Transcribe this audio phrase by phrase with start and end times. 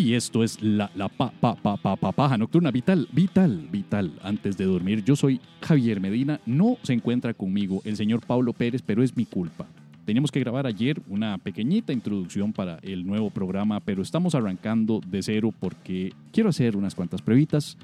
[0.00, 4.12] Y esto es la, la pa, pa, pa, pa, pa- paja nocturna vital, vital, vital.
[4.22, 6.40] Antes de dormir, yo soy Javier Medina.
[6.46, 9.66] No se encuentra conmigo el señor Pablo Pérez, pero es mi culpa.
[10.06, 15.22] Teníamos que grabar ayer una pequeñita introducción para el nuevo programa, pero estamos arrancando de
[15.22, 17.76] cero porque quiero hacer unas cuantas pruebitas.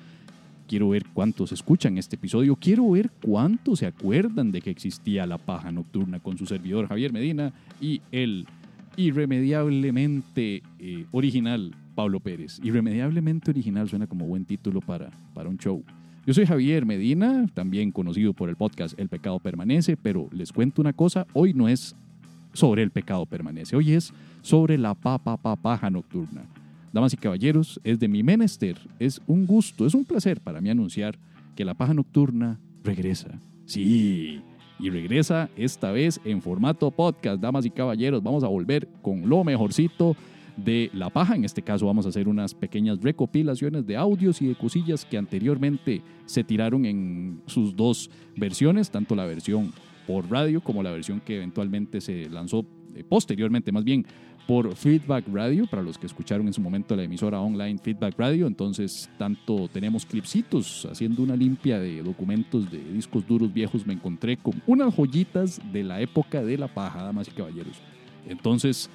[0.69, 2.57] Quiero ver cuántos escuchan este episodio.
[2.57, 7.13] Quiero ver cuántos se acuerdan de que existía la paja nocturna con su servidor Javier
[7.13, 8.47] Medina y el
[8.97, 12.61] irremediablemente eh, original Pablo Pérez.
[12.63, 15.83] Irremediablemente original suena como buen título para, para un show.
[16.27, 20.81] Yo soy Javier Medina, también conocido por el podcast El Pecado Permanece, pero les cuento
[20.81, 21.95] una cosa, hoy no es
[22.53, 26.45] sobre el pecado permanece, hoy es sobre la pa, pa, pa, paja nocturna.
[26.93, 30.71] Damas y caballeros, es de mi menester, es un gusto, es un placer para mí
[30.71, 31.19] anunciar
[31.55, 33.39] que la paja nocturna regresa.
[33.67, 34.41] Sí,
[34.79, 37.41] y regresa esta vez en formato podcast.
[37.41, 40.17] Damas y caballeros, vamos a volver con lo mejorcito
[40.57, 41.35] de la paja.
[41.37, 45.19] En este caso vamos a hacer unas pequeñas recopilaciones de audios y de cosillas que
[45.19, 49.73] anteriormente se tiraron en sus dos versiones, tanto la versión
[50.07, 52.65] por radio como la versión que eventualmente se lanzó
[53.05, 54.07] posteriormente, más bien
[54.47, 58.47] por Feedback Radio, para los que escucharon en su momento la emisora online Feedback Radio.
[58.47, 63.87] Entonces, tanto tenemos clipsitos haciendo una limpia de documentos de discos duros viejos.
[63.87, 67.77] Me encontré con unas joyitas de la época de la paja, damas y caballeros.
[68.29, 68.89] Entonces,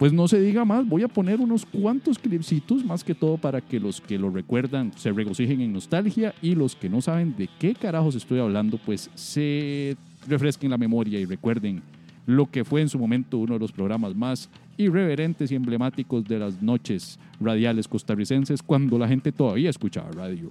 [0.00, 3.60] pues no se diga más, voy a poner unos cuantos clipsitos, más que todo para
[3.60, 7.50] que los que lo recuerdan se regocijen en nostalgia y los que no saben de
[7.58, 11.82] qué carajos estoy hablando, pues se refresquen la memoria y recuerden
[12.30, 16.38] lo que fue en su momento uno de los programas más irreverentes y emblemáticos de
[16.38, 20.50] las noches radiales costarricenses cuando la gente todavía escuchaba radio.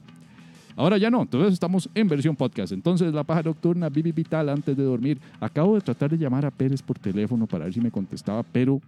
[0.75, 2.71] Ahora ya no, entonces estamos en versión podcast.
[2.71, 5.17] Entonces, la paja nocturna, Bibi Vital, antes de dormir.
[5.41, 8.79] Acabo de tratar de llamar a Pérez por teléfono para ver si me contestaba, pero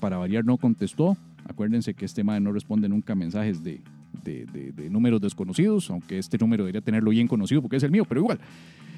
[0.00, 1.16] para variar no contestó.
[1.46, 3.80] Acuérdense que este madre no responde nunca a mensajes de,
[4.24, 8.04] de- de números desconocidos, aunque este número debería tenerlo bien conocido porque es el mío,
[8.08, 8.38] pero igual.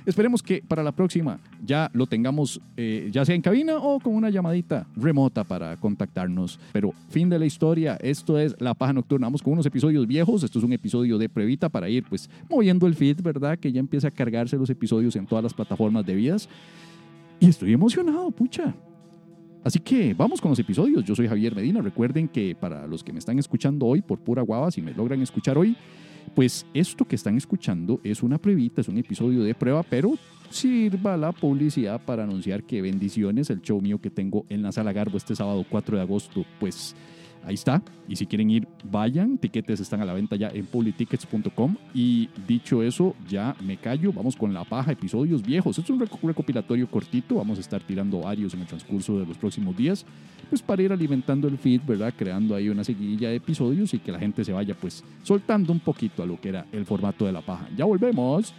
[0.06, 4.14] Esperemos que para la próxima ya lo tengamos, eh, ya sea en cabina o con
[4.14, 6.60] una llamadita remota para contactarnos.
[6.72, 9.26] Pero fin de la historia, esto es La Paja Nocturna.
[9.26, 10.42] Vamos con unos episodios viejos.
[10.42, 13.58] Esto es un episodio de pruebita para ir pues moviendo el feed, ¿verdad?
[13.58, 16.48] Que ya empieza a cargarse los episodios en todas las plataformas debidas.
[17.40, 18.74] Y estoy emocionado, pucha.
[19.64, 21.02] Así que vamos con los episodios.
[21.04, 21.80] Yo soy Javier Medina.
[21.80, 25.22] Recuerden que para los que me están escuchando hoy por pura guava, si me logran
[25.22, 25.74] escuchar hoy,
[26.34, 30.16] pues esto que están escuchando es una pruebita, es un episodio de prueba, pero
[30.50, 34.92] sirva la publicidad para anunciar que bendiciones, el show mío que tengo en la Sala
[34.92, 36.94] Garbo este sábado 4 de agosto, pues
[37.46, 37.82] ahí está.
[38.08, 39.38] Y si quieren ir, vayan.
[39.38, 41.76] Tiquetes están a la venta ya en publitickets.com.
[41.94, 44.12] Y dicho eso, ya me callo.
[44.12, 45.78] Vamos con la paja, episodios viejos.
[45.78, 47.36] Es un reco- recopilatorio cortito.
[47.36, 50.04] Vamos a estar tirando varios en el transcurso de los próximos días.
[50.50, 52.12] Pues para ir alimentando el feed, ¿verdad?
[52.16, 55.80] Creando ahí una seguidilla de episodios y que la gente se vaya pues soltando un
[55.80, 57.68] poquito a lo que era el formato de la paja.
[57.76, 58.52] Ya volvemos.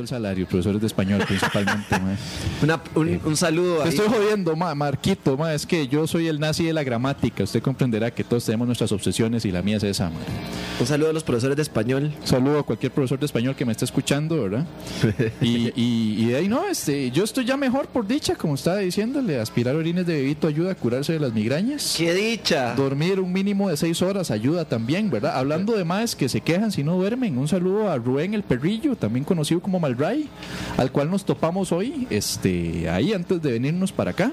[0.00, 1.86] El salario, profesores de español principalmente.
[2.64, 3.88] Una- un, un saludo Te ahí.
[3.90, 7.44] estoy jodiendo, ma, Marquito, ma, es que yo soy el nazi de la gramática.
[7.44, 10.16] Usted comprenderá que todos tenemos nuestras obsesiones y la mía es esa, ma.
[10.80, 12.12] Un saludo a los profesores de español.
[12.24, 14.66] Saludo a cualquier profesor de español que me esté escuchando, ¿verdad?
[15.40, 18.78] Y, y- y de ahí no, este, yo estoy ya mejor por dicha, como estaba
[18.78, 21.94] diciéndole, aspirar orines de bebito ayuda a curarse de las migrañas.
[21.96, 22.74] ¡Qué dicha!
[22.74, 25.36] Dormir un mínimo de seis horas ayuda también, ¿verdad?
[25.36, 28.96] Hablando de más que se quejan si no duermen, un saludo a Rubén el Perrillo,
[28.96, 30.28] también conocido como Malray,
[30.78, 34.32] al cual nos topamos hoy, este, ahí antes de venirnos para acá,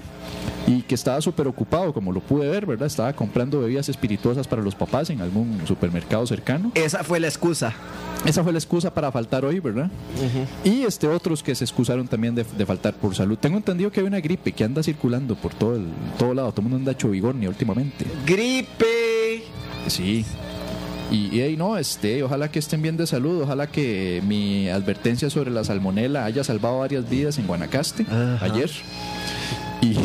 [0.66, 2.88] y que estaba súper ocupado, como lo pude ver, ¿verdad?
[2.88, 6.72] Estaba comprando bebidas espirituosas para los papás en algún supermercado cercano.
[6.74, 7.74] Esa fue la excusa.
[8.26, 9.90] Esa fue la excusa para faltar hoy, ¿verdad?
[10.64, 13.38] Y este otros que se excusaron también de, de faltar por salud.
[13.38, 15.88] Tengo entendido que hay una gripe que anda circulando por todo el
[16.18, 18.06] todo lado, todo el mundo anda hecho bigornia últimamente.
[18.26, 19.44] ¡Gripe!
[19.88, 20.24] Sí.
[21.12, 25.52] Y, y no, este, ojalá que estén bien de salud, ojalá que mi advertencia sobre
[25.52, 28.46] la salmonela haya salvado varias vidas en Guanacaste Ajá.
[28.46, 28.72] ayer.
[29.82, 29.96] Y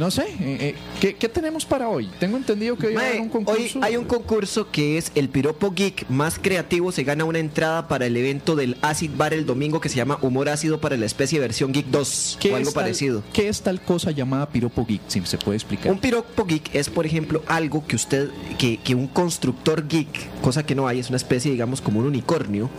[0.00, 2.08] no sé, eh, eh, ¿qué, qué tenemos para hoy?
[2.18, 3.78] Tengo entendido que hoy haber un concurso.
[3.78, 6.90] hoy hay un concurso que es el piropo geek más creativo.
[6.90, 10.18] Se gana una entrada para el evento del Acid Bar el domingo que se llama
[10.22, 13.22] Humor Ácido para la especie versión Geek 2 ¿Qué o algo tal- parecido.
[13.34, 15.02] ¿Qué es tal cosa llamada piropo geek?
[15.06, 15.92] Si se puede explicar.
[15.92, 20.08] Un piropo geek es, por ejemplo, algo que usted, que, que un constructor geek,
[20.40, 22.70] cosa que no hay, es una especie, digamos, como un unicornio,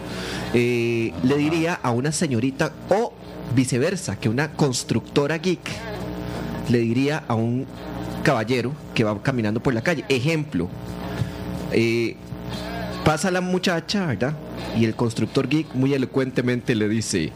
[0.56, 3.14] eh, le diría a una señorita o
[3.56, 5.60] viceversa, que una constructora geek
[6.70, 7.66] le diría a un
[8.24, 10.06] caballero que va caminando por la calle.
[10.10, 10.70] Ejemplo,
[11.72, 12.16] eh,
[13.04, 14.34] pasa la muchacha, ¿verdad?
[14.78, 17.32] Y el constructor geek muy elocuentemente le dice,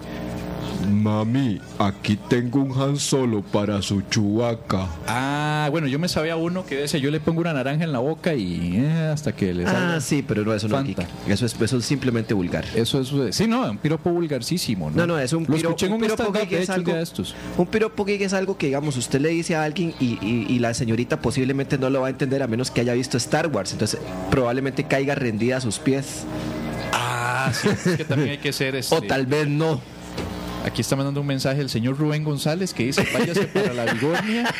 [0.91, 4.87] Mami, aquí tengo un Han Solo para su chubaca.
[5.07, 7.99] Ah, bueno, yo me sabía uno que decía, yo le pongo una naranja en la
[7.99, 9.95] boca y eh, hasta que le salga.
[9.95, 11.07] Ah, sí, pero no, eso no es Fanta.
[11.27, 12.65] Eso es, eso es simplemente vulgar.
[12.75, 14.97] Eso es, eh, sí, no, un piropo vulgarcísimo, ¿no?
[14.97, 17.01] No, no, es un Lo escuché en un un piropo que de es algo- de
[17.01, 17.35] estos.
[17.57, 20.59] Un piropo geek es algo que, digamos, usted le dice a alguien y, y- y
[20.59, 23.71] la señorita posiblemente no lo va a entender a menos que haya visto Star Wars.
[23.73, 23.99] Entonces,
[24.29, 26.25] probablemente caiga rendida a sus pies.
[26.93, 29.81] Ah, sí, es que también hay que ser este, O tal vez no.
[30.65, 34.51] Aquí está mandando un mensaje el señor Rubén González que dice, váyase para la Bigornia.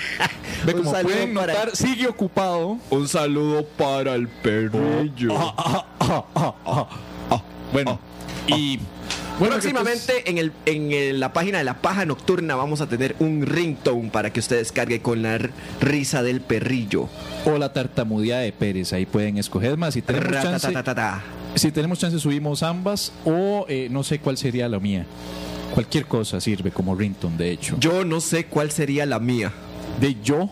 [0.64, 1.36] Ve como pueden
[1.74, 2.78] sigue ocupado.
[2.92, 5.34] Un saludo para el perrillo.
[7.74, 8.00] Bueno,
[8.48, 8.78] y
[9.40, 13.16] bueno, Próximamente en, el, en el- la página de la paja nocturna vamos a tener
[13.20, 15.40] un ringtone para que usted descargue con la
[15.82, 17.10] risa del perrillo.
[17.46, 19.96] o la tartamudeada de Pérez, ahí pueden escoger Es más.
[19.96, 20.72] Si tenemos chance,
[21.56, 25.06] si tenemos chance subimos ambas o eh, no sé cuál sería la mía.
[25.76, 27.76] Cualquier cosa sirve como ringtone, de hecho.
[27.80, 29.52] Yo no sé cuál sería la mía.
[30.00, 30.50] De yo.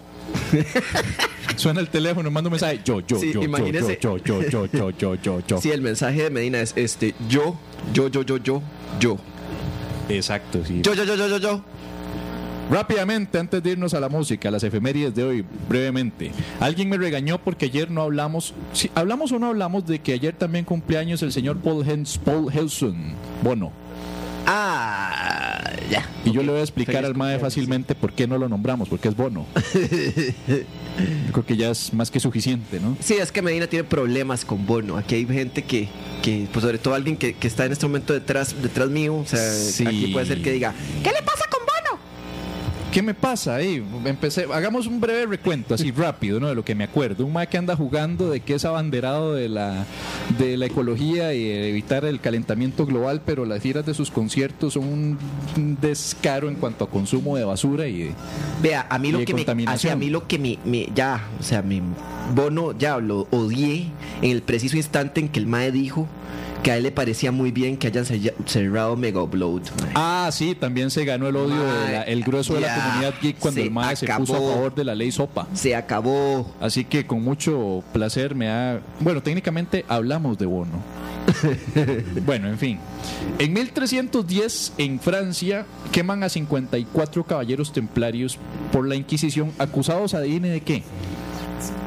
[1.55, 2.81] Suena el teléfono, mando un mensaje.
[2.83, 3.97] Yo, yo, Sí, yo, yo, imagínese.
[4.01, 5.61] yo, yo, yo, yo, yo, yo, yo.
[5.61, 7.57] Sí, el mensaje de Medina es este, yo,
[7.93, 8.61] yo, yo, yo, yo,
[8.99, 9.17] yo.
[10.09, 10.81] Exacto, sí.
[10.83, 11.63] Yo, yo, yo, yo, yo, yo.
[12.71, 16.31] Rápidamente, antes de irnos a la música, a las efemérides de hoy, brevemente.
[16.59, 20.33] Alguien me regañó porque ayer no hablamos, si hablamos o no hablamos de que ayer
[20.33, 23.71] también cumpleaños el señor Paul, Hens, Paul Helson, Bono.
[24.45, 26.07] Ah, ya.
[26.25, 28.89] Y yo le voy a explicar Feliz al MAE fácilmente por qué no lo nombramos,
[28.89, 29.45] porque es Bono.
[31.25, 32.95] Yo creo que ya es más que suficiente, ¿no?
[32.99, 34.95] Sí, es que Medina tiene problemas con Bono.
[34.97, 35.89] Aquí hay gente que,
[36.21, 39.15] que pues sobre todo alguien que, que está en este momento detrás, detrás mío.
[39.15, 39.85] O sea, Sí.
[39.87, 40.73] aquí puede ser que diga,
[41.03, 41.45] ¿qué le pasa?
[42.93, 43.83] ¿Qué me pasa ahí?
[44.05, 46.47] Empecé, hagamos un breve recuento, así rápido, ¿no?
[46.47, 47.25] De lo que me acuerdo.
[47.25, 49.85] Un mae que anda jugando de que es abanderado de la,
[50.37, 54.73] de la ecología y de evitar el calentamiento global, pero las giras de sus conciertos
[54.73, 55.17] son un
[55.57, 58.11] un descaro en cuanto a consumo de basura y de-
[58.61, 59.41] Vea, a mí lo que me,
[59.71, 61.81] hacia a mí lo que me, me- ya, o sea, mi
[62.35, 63.87] Bono ya lo odié
[64.21, 66.07] en el preciso instante en que el Mae dijo
[66.63, 68.05] que a él le parecía muy bien que hayan
[68.45, 69.63] cerrado Mega Upload.
[69.95, 73.37] Ah, sí, también se ganó el odio de la- el grueso de la comunidad geek
[73.37, 75.47] cuando se el MAE se puso a favor de la ley SOPA.
[75.53, 76.49] Se acabó.
[76.61, 78.79] Así que con mucho placer me ha...
[79.01, 80.81] Bueno, técnicamente hablamos de Bono.
[82.25, 82.79] bueno, en fin.
[83.39, 88.37] En 1310, en Francia, queman a 54 caballeros templarios
[88.71, 90.83] por la Inquisición, acusados, adivine de qué.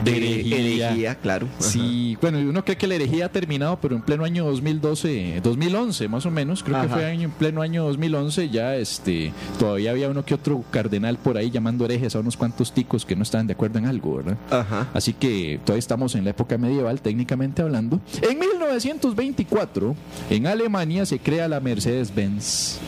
[0.05, 0.59] De Eh, herejía.
[0.89, 1.49] herejía, claro.
[1.59, 6.09] Sí, bueno, uno cree que la herejía ha terminado, pero en pleno año 2012, 2011
[6.09, 10.09] más o menos, creo que fue año, en pleno año 2011, ya este, todavía había
[10.09, 13.47] uno que otro cardenal por ahí llamando herejes a unos cuantos ticos que no estaban
[13.47, 14.37] de acuerdo en algo, ¿verdad?
[14.51, 14.89] Ajá.
[14.95, 18.01] Así que todavía estamos en la época medieval, técnicamente hablando.
[18.23, 19.95] En 1924,
[20.31, 22.79] en Alemania se crea la Mercedes-Benz.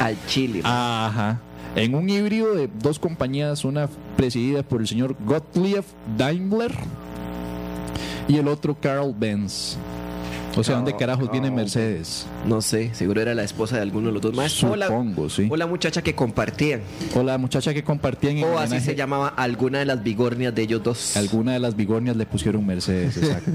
[0.00, 0.60] Al Chile.
[0.64, 1.40] Ajá.
[1.76, 5.84] En un híbrido de dos compañías, una presidida por el señor Gottlieb
[6.16, 6.72] Daimler
[8.26, 9.76] y el otro Carl Benz.
[10.56, 11.50] O sea, ¿dónde carajos viene.
[11.50, 12.26] Mercedes?
[12.46, 14.62] No sé, seguro era la esposa de alguno de los dos.
[14.64, 15.48] O la, Supongo, sí.
[15.50, 16.80] o la muchacha que compartían.
[17.14, 20.62] O la muchacha que compartían en O así se llamaba alguna de las bigornias de
[20.62, 21.16] ellos dos.
[21.16, 23.50] Alguna de las bigornias le pusieron Mercedes, exacto.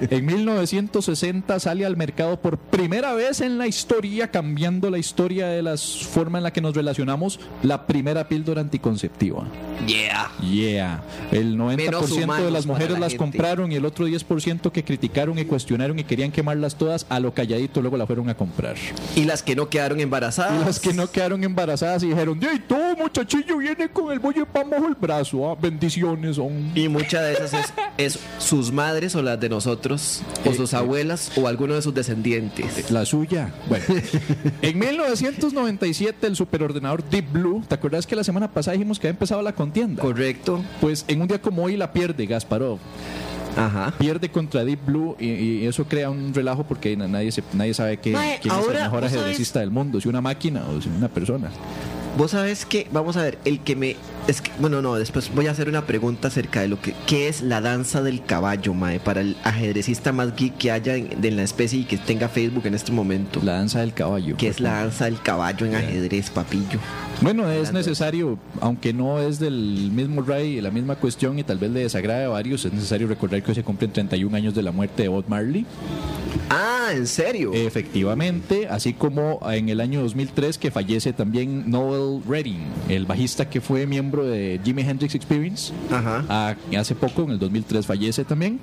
[0.00, 5.62] en 1960 sale al mercado por primera vez en la historia, cambiando la historia de
[5.62, 9.44] la forma en la que nos relacionamos, la primera píldora anticonceptiva.
[9.86, 10.30] Yeah.
[10.42, 11.02] Yeah.
[11.32, 13.18] El 90% Menos de las mujeres la las gente.
[13.24, 17.34] compraron y el otro 10% que criticaron y cuestionaron y querían quemarlas todas, a lo
[17.34, 18.76] calladito luego la fueron a comprar.
[19.16, 20.62] Y las que no quedaron embarazadas.
[20.62, 24.42] Y las que no quedaron embarazadas y dijeron, ¡Ey, todo muchachillo viene con el bollo
[24.44, 25.50] de pan bajo el brazo!
[25.50, 26.70] ah, Bendiciones son.
[26.76, 30.72] Y muchas de esas es, es sus madres o las de nosotros, o Eh, sus
[30.72, 30.76] eh.
[30.76, 32.92] abuelas, o alguno de sus descendientes.
[32.92, 33.52] La suya.
[33.68, 33.84] Bueno,
[34.62, 39.14] en 1997 el superordenador Deep Blue, ¿te acuerdas que la semana pasada dijimos que había
[39.14, 40.00] empezado la contienda?
[40.00, 40.62] Correcto.
[40.80, 42.78] Pues en un día como hoy la pierde Gasparov.
[43.56, 43.92] Ajá.
[43.98, 47.72] Pierde contra Deep Blue y, y eso crea un relajo porque na- nadie, se- nadie
[47.74, 50.88] sabe que, Mae, quién es el mejor ajedrecista del mundo, si una máquina o si
[50.88, 51.50] una persona.
[52.16, 53.96] Vos sabes que, vamos a ver, el que me.
[54.28, 57.26] Es que, bueno, no, después voy a hacer una pregunta acerca de lo que qué
[57.26, 61.30] es la danza del caballo, Mae, para el ajedrecista más geek que haya en, de
[61.32, 63.40] la especie y que tenga Facebook en este momento.
[63.42, 64.36] La danza del caballo.
[64.36, 66.78] ¿Qué es la danza del caballo en ajedrez, papillo?
[67.20, 71.72] Bueno, es necesario, aunque no es del mismo Ray, la misma cuestión y tal vez
[71.72, 74.70] le desagrade a varios, es necesario recordar que hoy se cumplen 31 años de la
[74.70, 75.66] muerte de Bob Marley.
[76.92, 77.52] ¿En serio?
[77.54, 83.60] Efectivamente, así como en el año 2003 que fallece también Noel Redding, el bajista que
[83.60, 85.72] fue miembro de Jimi Hendrix Experience.
[85.90, 86.24] Ajá.
[86.28, 88.60] Ah, hace poco, en el 2003, fallece también.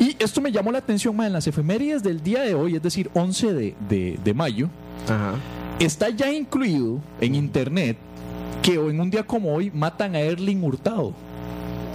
[0.00, 2.82] Y esto me llamó la atención, ma, en las efemérides del día de hoy, es
[2.82, 4.68] decir, 11 de, de- de mayo,
[5.04, 5.34] Ajá.
[5.78, 7.96] está ya incluido en internet
[8.62, 11.12] que en un día como hoy matan a Erling Hurtado.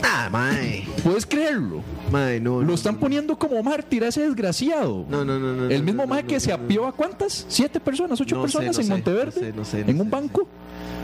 [0.03, 0.85] Ah, mae.
[1.03, 1.81] ¿Puedes creerlo?
[2.11, 2.61] Mae, no.
[2.61, 5.05] Lo no, están poniendo como mártir a ese desgraciado.
[5.09, 5.69] No, no, no, no.
[5.69, 7.45] El mismo mae que se apió a cuántas?
[7.47, 8.19] ¿Siete personas?
[8.19, 9.53] ¿Ocho sé, personas no en sé, Monteverde?
[9.53, 10.47] no sé, sé, ¿En un sé, banco?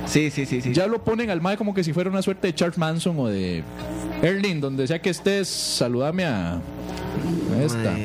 [0.05, 0.73] Sí, sí, sí, sí.
[0.73, 3.27] Ya lo ponen al mae como que si fuera una suerte de Charles Manson o
[3.27, 3.63] de
[4.21, 6.61] Erling, donde sea que estés, saludame a
[7.63, 7.95] esta.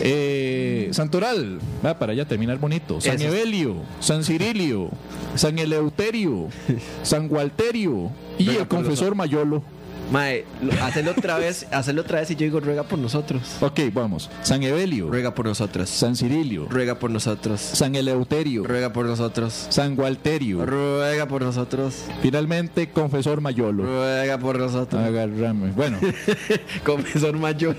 [0.00, 3.00] Eh, Santoral, va para allá terminar bonito.
[3.00, 3.28] San Eso.
[3.28, 4.90] Evelio, San Cirilio,
[5.34, 6.48] San Eleuterio,
[7.02, 9.62] San Gualterio y Venga, el confesor Mayolo.
[10.10, 13.42] Mae, lo- hacerlo otra vez, hacerlo otra vez y yo digo ruega por nosotros.
[13.60, 14.30] Ok, vamos.
[14.42, 15.88] San Evelio, Ruega por nosotros.
[15.90, 17.60] San Cirilio, Ruega por nosotros.
[17.60, 19.66] San Eleuterio, Ruega por nosotros.
[19.70, 20.64] San Gualterio.
[20.64, 22.04] Ruega por nosotros.
[22.22, 23.84] Finalmente, confesor Mayolo.
[23.84, 25.02] Ruega por nosotros.
[25.02, 25.72] Agárrame.
[25.72, 25.98] Bueno,
[26.84, 27.76] Confesor mayor.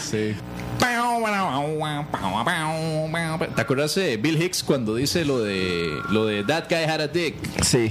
[0.00, 0.34] sí.
[3.54, 7.08] ¿Te acuerdas de Bill Hicks cuando dice lo de lo de That guy had a
[7.08, 7.34] dick?
[7.62, 7.90] Sí.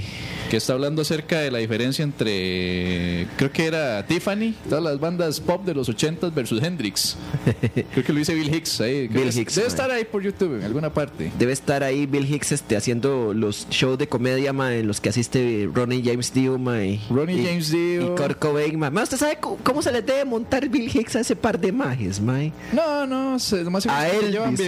[0.50, 5.38] Que está hablando acerca de la diferencia entre creo que era Tiffany, todas las bandas
[5.38, 7.16] pop de los 80s versus Hendrix.
[7.92, 9.06] Creo que lo dice Bill Hicks ahí.
[9.06, 9.98] Bill Debe Hicks, estar man.
[9.98, 11.30] ahí por YouTube en alguna parte.
[11.38, 15.10] Debe estar ahí Bill Hicks este, haciendo los shows de comedia ma, en los que
[15.10, 18.12] asiste Ronnie James Dio ma, y, Ronnie y- James Dio.
[18.12, 18.76] y Kurt Cobain.
[18.76, 18.90] Ma.
[18.90, 22.20] Ma, ¿Usted sabe cómo, se le debe montar Bill Hicks a ese par de majes?
[22.20, 22.40] Ma?
[22.72, 24.08] No, no, se, nomás se A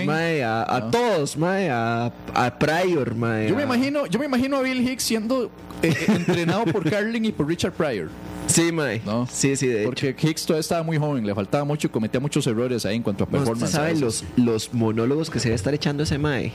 [0.06, 0.90] ma, a, a No.
[0.92, 3.16] todos, ma, a, a Pryor.
[3.16, 5.50] Ma, Yo me imagino, yo me imagino a Bill Hicks siendo
[5.82, 8.08] eh, entrenado por Carlin y por Richard Pryor.
[8.48, 8.88] Sí, ma.
[9.06, 9.26] No.
[9.30, 9.86] Sí, sí, de hecho.
[9.90, 13.02] Porque Hicks todavía estaba muy joven, le faltaba mucho y cometía muchos errores ahí en
[13.02, 13.74] cuanto a Ma, ¿Usted performance.
[13.74, 14.02] a sabe veces.
[14.02, 16.52] los, los monólogos que se debe estar echando ese mae?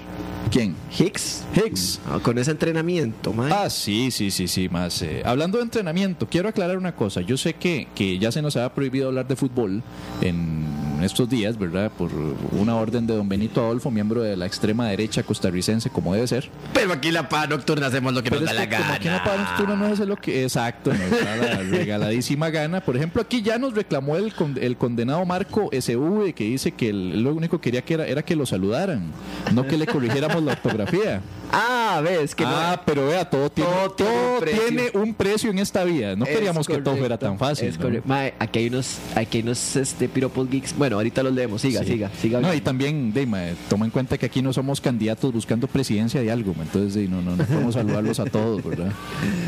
[0.51, 0.75] ¿Quién?
[0.97, 1.43] Hicks.
[1.55, 1.99] Hicks.
[2.09, 3.51] Ah, con ese entrenamiento, mae.
[3.51, 5.01] Ah, sí, sí, sí, sí, más.
[5.01, 7.21] eh, hablando de entrenamiento, quiero aclarar una cosa.
[7.21, 9.81] Yo sé que, que ya se nos ha prohibido hablar de fútbol
[10.21, 10.65] en
[11.03, 11.91] estos días, ¿verdad?
[11.97, 12.09] Por
[12.51, 16.49] una orden de don Benito Adolfo, miembro de la extrema derecha costarricense, como debe ser.
[16.73, 19.23] Pero aquí la paz nocturna hacemos lo que Pero es que como aquí en la
[19.23, 20.43] Paz Nocturna no es lo que...
[20.43, 22.81] Exacto, nos da la regaladísima gana.
[22.81, 26.89] Por ejemplo, aquí ya nos reclamó el, con- el condenado Marco SV, que dice que
[26.89, 29.11] él lo único que quería que era, era que lo saludaran,
[29.53, 31.21] no que le corrigiéramos la ortografía.
[31.51, 32.83] Ah, ves que ah, no.
[32.85, 34.63] pero vea, todo tiene, Todo tiene todo un precio.
[34.67, 36.15] tiene un precio en esta vida.
[36.15, 37.67] No Es queríamos que todo fuera tan fácil.
[37.69, 37.85] Es ¿no?
[37.85, 38.07] correcto.
[38.07, 40.75] Mae, aquí hay unos, aquí hay unos este, piropos geeks.
[40.77, 41.61] Bueno, ahorita los leemos.
[41.61, 41.93] Siga, Sí.
[41.93, 42.39] siga, siga.
[42.41, 43.39] No, y también, Deima,
[43.69, 47.35] toma en cuenta que aquí no somos candidatos buscando presidencia de algo, entonces no, no,
[47.35, 48.91] no podemos saludarlos a todos, ¿verdad?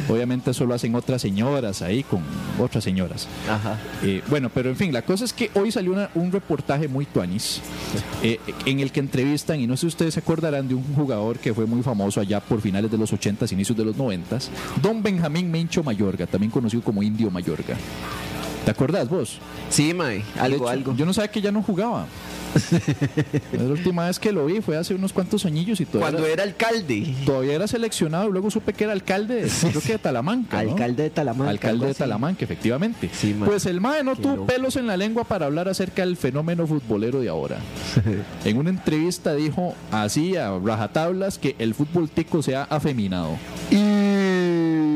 [0.08, 2.22] Obviamente eso lo hacen otras señoras ahí con
[2.60, 3.28] otras señoras.
[3.50, 3.78] Ajá.
[4.04, 7.06] Eh, bueno, pero en fin, la cosa es que hoy salió una- un reportaje muy
[7.06, 7.62] tuanis
[8.24, 11.38] eh, en el que entrevistan, y no sé si ustedes se acordarán de un jugador
[11.40, 14.50] que fue muy famoso allá por finales de los 80s, inicios de los 90s,
[14.82, 17.76] don Benjamín Mencho Mayorga, también conocido como Indio Mayorga.
[18.64, 19.40] ¿Te acuerdas vos?
[19.70, 20.24] Sí, mae.
[20.38, 20.96] Algo, hecho, algo.
[20.96, 22.06] Yo no sabía que ya no jugaba.
[23.54, 26.34] la última vez que lo vi fue hace unos cuantos añillos y todavía, Cuando era,
[26.34, 27.14] era alcalde.
[27.26, 30.64] todavía era seleccionado y luego supe que era alcalde, de- creo que de Talamanca.
[30.64, 30.72] ¿no?
[30.72, 31.50] Alcalde de Talamanca.
[31.52, 31.94] Alcalde de.
[31.94, 33.10] Talamanca, efectivamente.
[33.14, 34.48] Sí, pues el MAE no Qué tuvo loco.
[34.48, 37.58] pelos en la lengua para hablar acerca del fenómeno futbolero de ahora.
[38.46, 43.38] en una entrevista dijo así a rajatablas que el fútbol tico se ha afeminado.
[43.72, 44.09] Y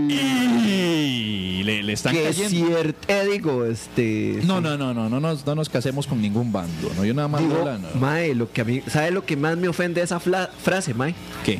[0.09, 2.49] le, le están cayendo.
[2.49, 3.07] cierto.
[3.07, 4.39] Eh, digo, este.
[4.43, 6.91] No, no, no, no, no nos, no nos casemos con ningún bando.
[6.95, 7.87] No, yo nada más Digo, digo la- no.
[7.99, 8.81] Mae, lo que a mí.
[8.87, 11.15] ¿Sabe lo que más me ofende de esa fla- frase, Mae?
[11.45, 11.59] ¿Qué?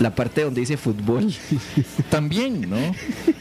[0.00, 1.32] La parte donde dice fútbol.
[2.10, 2.76] También, ¿no?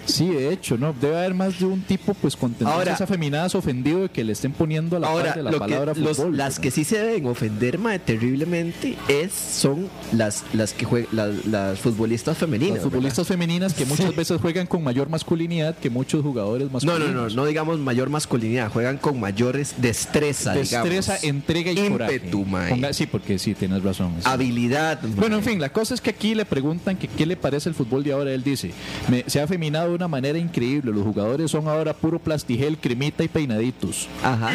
[0.06, 0.94] Sí, de hecho, ¿no?
[0.94, 4.52] Debe haber más de un tipo, pues, con tendencias afeminadas ofendido de que le estén
[4.52, 6.38] poniendo a la Ahora, par de la lo que- palabra los- fútbol.
[6.38, 6.62] las ¿verdad?
[6.64, 11.80] que sí se deben ofender mae, terriblemente es, son las, las que juegan las, las
[11.80, 12.76] futbolistas femeninas.
[12.76, 16.82] Las futbolistas femeninas que muchas veces juegan con mayor masculinidad que muchos jugadores ¿verdad?
[16.84, 17.16] No, masculinos.
[17.16, 21.24] no, no, no digamos mayor masculinidad, juegan con mayores destreza, Destreza, digamos.
[21.24, 22.72] entrega y Ímpetu, coraje.
[22.76, 24.14] Ponga- sí, porque sí, tienes razón.
[24.26, 25.00] habilidad.
[25.16, 27.76] Bueno, en fin, la cosa es que aquí le preguntan que qué le parece el
[27.76, 28.34] fútbol de ahora.
[28.34, 28.72] Él dice,
[29.10, 30.92] "Me- se ha afeminado de una manera increíble.
[30.92, 34.08] Los jugadores son ahora puro plastigel, cremita y peinaditos.
[34.24, 34.52] Ajá.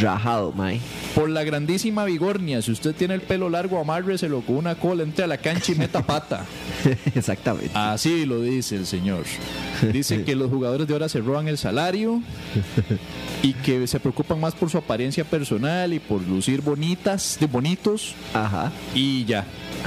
[0.00, 0.80] Rajado, mae.
[1.14, 5.24] Por la grandísima vigornia, si usted tiene el pelo largo, amárreselo con una cola, entre
[5.24, 6.44] a la cancha y meta pata.
[7.14, 7.70] Exactamente.
[7.74, 9.24] Así lo dice el señor.
[9.92, 12.22] Dice que los jugadores de ahora se roban el salario
[13.42, 18.14] y que se preocupan más por su apariencia personal y por lucir bonitas, de bonitos
[18.32, 18.72] Ajá.
[18.94, 19.44] y ya.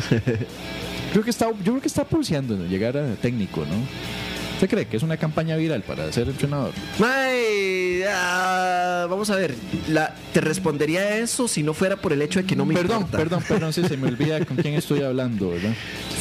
[1.11, 4.26] Creo que está, yo creo que está pulseando en llegar a técnico, ¿no?
[4.57, 6.71] ¿Usted cree que es una campaña viral para ser entrenador?
[6.97, 9.53] Mae, ah, vamos a ver,
[9.87, 12.97] la, te respondería eso si no fuera por el hecho de que no me perdón,
[13.03, 13.17] importa.
[13.17, 15.73] perdón, perdón, si se me olvida con quién estoy hablando, ¿verdad?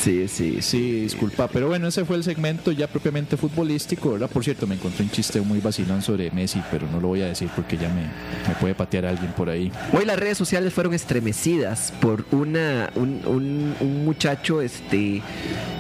[0.02, 4.28] Sí, sí, Sí, disculpa, pero bueno, ese fue el segmento ya propiamente futbolístico, ¿verdad?
[4.28, 7.28] Por cierto, me encontré un chiste muy vacilón sobre Messi, pero no lo voy a
[7.28, 8.02] decir porque ya me,
[8.46, 9.72] me puede patear alguien por ahí.
[9.94, 15.22] Hoy las redes sociales fueron estremecidas por una un, un- un muchacho este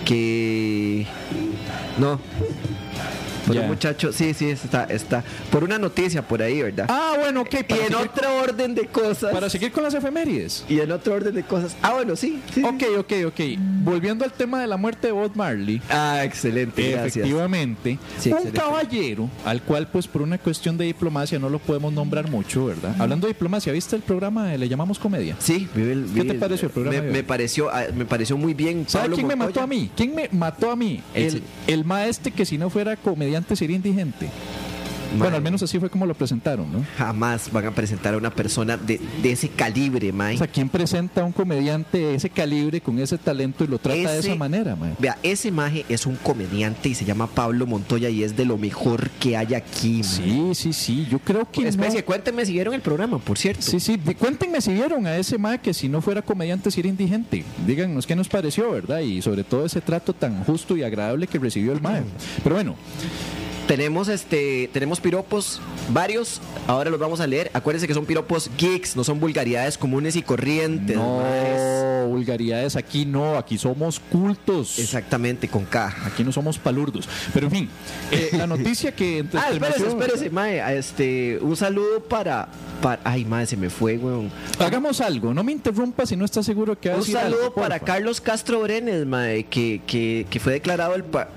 [0.06, 1.06] que
[1.98, 2.20] no
[3.46, 5.22] por un muchacho, sí, sí, está, está.
[5.50, 6.86] Por una noticia por ahí, ¿verdad?
[6.88, 9.32] Ah, bueno, ok, y en otro orden de cosas.
[9.32, 10.64] para seguir con las efemérides.
[10.68, 11.76] Y en otro orden de cosas.
[11.82, 12.40] Ah, bueno, sí.
[12.54, 12.62] sí.
[12.64, 13.40] Ok, ok, ok.
[13.82, 15.80] Volviendo al tema de la muerte de Bob Marley.
[15.90, 16.94] Ah, excelente.
[16.94, 18.60] Efectivamente, Sí, un excelente.
[18.60, 22.94] caballero al cual pues por una cuestión de diplomacia no lo podemos nombrar mucho, ¿verdad?
[22.98, 25.36] Hablando de diplomacia, ¿viste el programa de Le llamamos comedia?
[25.38, 28.54] Sí, vi el- ¿Qué te pareció el programa Me, me pareció, ah, me pareció muy
[28.54, 28.84] bien.
[28.88, 29.90] ¿Sabe Pablo quién me mató a mí?
[29.96, 31.02] ¿Quién me mató a mí?
[31.14, 34.30] El- El, maestre que si no fuera comediante sería indigente.
[35.18, 36.84] Bueno, al menos así fue como lo presentaron, ¿no?
[36.98, 40.34] Jamás van a presentar a una persona de, de ese calibre, Mae.
[40.34, 43.78] O sea, ¿quién presenta a un comediante de ese calibre, con ese talento y lo
[43.78, 44.94] trata de Ese- esa manera, man?
[44.98, 48.58] Vea, ese maje es un comediante y se llama Pablo Montoya y es de lo
[48.58, 50.02] mejor que hay aquí.
[50.02, 50.02] mae.
[50.04, 51.06] Sí, sí, sí.
[51.10, 51.62] Yo creo que.
[51.62, 53.62] no- Especie, cuéntenme si vieron el programa, por cierto.
[53.62, 56.88] Sí, sí, cuéntenme si vieron a ese ma que si no fuera comediante si era
[56.88, 57.44] indigente.
[57.66, 59.00] Díganos qué nos pareció, ¿verdad?
[59.00, 62.00] Y sobre todo ese trato tan justo y agradable que recibió el ma.
[62.42, 62.74] Pero bueno,
[63.66, 66.40] Tenemos este, tenemos piropos varios.
[66.68, 67.50] Ahora los vamos a leer.
[67.52, 70.96] Acuérdense que son piropos geeks, no son vulgaridades comunes y corrientes.
[70.96, 71.60] maes.
[72.04, 74.78] no, vulgaridades aquí no, aquí somos cultos.
[74.78, 75.94] Exactamente, con K.
[76.04, 77.08] Aquí no somos palurdos.
[77.34, 77.68] Pero en fin,
[78.12, 80.78] eh, la noticia que entre Ah, espérese, espérese, mae.
[80.78, 82.48] Este, un saludo para,
[82.80, 83.00] para.
[83.02, 84.30] Ay, mae, se me fue, weón.
[84.60, 87.54] Hagamos algo, no me interrumpa si no está seguro que va a Un saludo algo,
[87.54, 87.94] para porfa.
[87.94, 91.28] Carlos Castro Brenes, mae, que, que, que fue declarado el pa-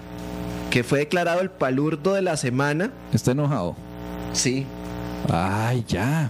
[0.70, 2.92] que fue declarado el palurdo de la semana.
[3.14, 3.76] Está enojado.
[4.34, 4.66] Sí.
[5.32, 6.30] Ay, ya.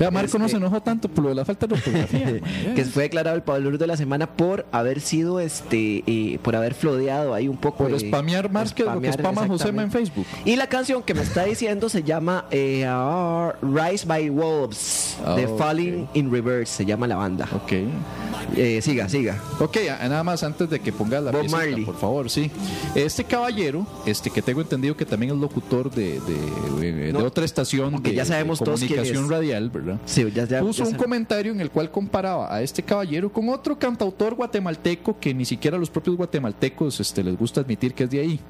[0.00, 2.40] Ya, Marco no Este- se enojó tanto por lo de la falta de ortografía.
[2.74, 6.74] que fue declarado el palurdo de la semana por haber sido este eh, por haber
[6.74, 9.90] flodeado ahí un poco Por de- spamear más que lo que spama Josema en.
[9.90, 10.26] Facebook.
[10.44, 15.46] y la canción que me está diciendo se llama eh, ah, Rise by Wolves de
[15.46, 15.58] ok.
[15.58, 17.72] Falling in Reverse se llama la banda Ok.
[18.56, 22.50] Eh, siga siga Ok, nada más antes de que pongas la piecita, por favor, sí.
[22.94, 27.44] Este caballero, este que tengo entendido que también es locutor de, de- de No, otra
[27.44, 29.98] estación de, ya sabemos de comunicación radial, ¿verdad?
[30.04, 33.48] sí, ya, ya- Puso ya un comentario en el cual comparaba a este caballero con
[33.48, 38.10] otro cantautor guatemalteco que ni siquiera los propios guatemaltecos este, les gusta admitir que es
[38.10, 38.40] de ahí,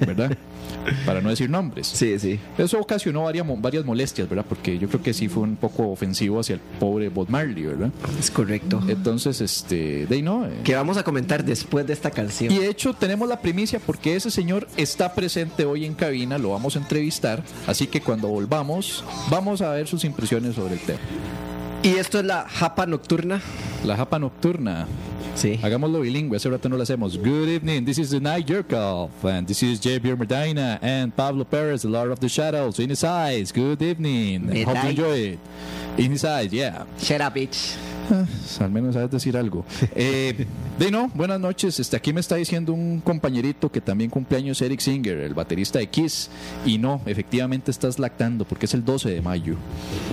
[0.00, 0.36] ¿verdad?
[1.06, 1.86] Para no decir nombres.
[1.86, 4.44] sí sí Eso ocasionó varias molestias, ¿verdad?
[4.48, 7.90] Porque yo creo que sí fue un poco ofensivo hacia el pobre Bob Marley, ¿verdad?
[8.18, 10.46] es correcto Entonces, este, de ahí no.
[10.46, 13.80] eh, que vamos a comentar después de esta canción y de hecho tenemos la primicia
[13.84, 18.28] porque ese señor está presente hoy en cabina, lo vamos a entrevistar, así que cuando
[18.28, 20.98] volvamos vamos a ver sus impresiones sobre el tema.
[21.82, 23.40] y esto es la japa nocturna
[23.84, 24.86] La japa nocturna.
[25.34, 27.16] sí Hagámoslo bilingüe, hace rato no lo hacemos.
[27.16, 31.82] Good evening, this is the Night Jerkoff, and this is Javier Medina and Pablo Perez,
[31.82, 33.52] the Lord of the Shadows, in his eyes.
[33.52, 34.64] Good evening.
[34.66, 35.38] Hope you enjoy it.
[35.96, 36.84] In his eyes, yeah.
[37.00, 37.76] shut up bitch
[38.60, 39.64] al menos sabes decir algo.
[40.00, 40.46] Eh,
[40.78, 41.80] de no, buenas noches.
[41.80, 45.88] Este, aquí me está diciendo un compañerito que también cumpleaños Eric Singer, el baterista de
[45.88, 46.30] Kiss.
[46.64, 49.56] Y no, efectivamente estás lactando porque es el 12 de mayo.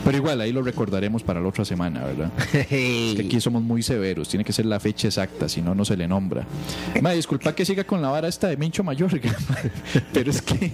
[0.03, 2.31] Pero igual, ahí lo recordaremos para la otra semana, ¿verdad?
[2.53, 5.85] Es que aquí somos muy severos, tiene que ser la fecha exacta, si no, no
[5.85, 6.45] se le nombra.
[7.01, 9.11] Ma, disculpa que siga con la vara esta de Mincho Mayor,
[10.13, 10.71] pero es que.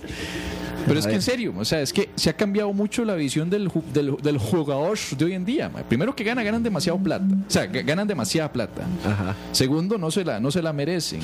[0.88, 3.50] Pero es que en serio, o sea, es que se ha cambiado mucho la visión
[3.50, 5.70] del, ju- del, del jugador de hoy en día.
[5.70, 5.82] ma.
[5.84, 7.26] Primero que gana, ganan demasiado plata.
[7.48, 8.84] O sea, ga- ganan demasiada plata.
[9.06, 11.22] ajá Segundo, no se la, no se la merecen.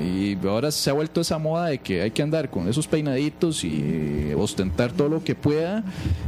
[0.00, 2.86] Y, y ahora se ha vuelto esa moda de que hay que andar con esos
[2.86, 5.82] peinaditos y ostentar todo lo que pueda.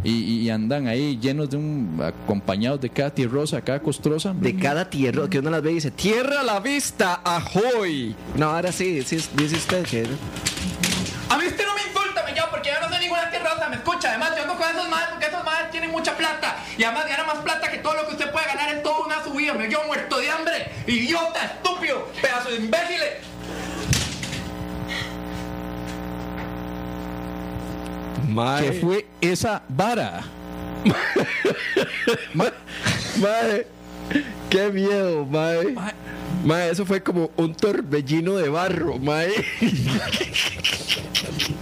[0.05, 2.01] Y, y andan ahí llenos de un.
[2.03, 4.33] acompañados de cada tierrosa, cada costrosa.
[4.35, 8.47] de cada tierra que uno las ve y dice tierra a la vista ahoy no
[8.51, 10.03] ahora sí, dice usted que
[11.29, 13.77] A mí usted no me insulta, me llama porque yo no soy ninguna tierrosa, me
[13.77, 14.11] escucha.
[14.11, 16.57] Además, yo ando con esos madres porque esos madres tienen mucha plata.
[16.77, 19.25] Y además ganan más plata que todo lo que usted puede ganar en toda una
[19.25, 19.55] subida.
[19.55, 20.71] Me yo muerto de hambre.
[20.87, 23.15] Idiota, estúpido, pedazo de imbéciles.
[28.61, 30.23] ¿Qué fue esa vara?
[32.35, 33.67] Mae,
[34.49, 35.75] qué miedo, mae.
[36.45, 39.33] Mae, eso fue como un torbellino de barro, mae.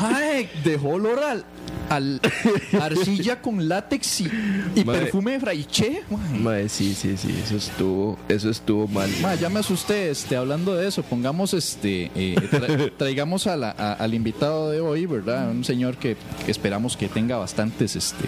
[0.00, 1.44] Mae, dejó olor al-
[1.88, 2.20] al
[2.80, 4.30] arcilla con látex y,
[4.76, 4.98] y Mae.
[5.00, 6.02] perfume de fraiche.
[6.10, 6.38] Mae.
[6.38, 9.10] Mae, sí, sí, sí, eso estuvo, eso estuvo mal.
[9.22, 13.74] Ma, ya me asusté, este, hablando de eso, pongamos este, eh, tra- traigamos a la-
[13.76, 15.50] a- al invitado de hoy, ¿verdad?
[15.50, 18.26] Un señor que, que esperamos que tenga bastantes, este,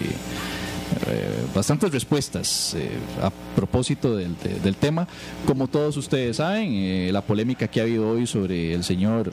[1.07, 2.89] eh, bastantes respuestas eh,
[3.21, 5.07] a propósito del, de- del tema.
[5.45, 9.31] Como todos ustedes saben, eh, la polémica que ha habido hoy sobre el señor,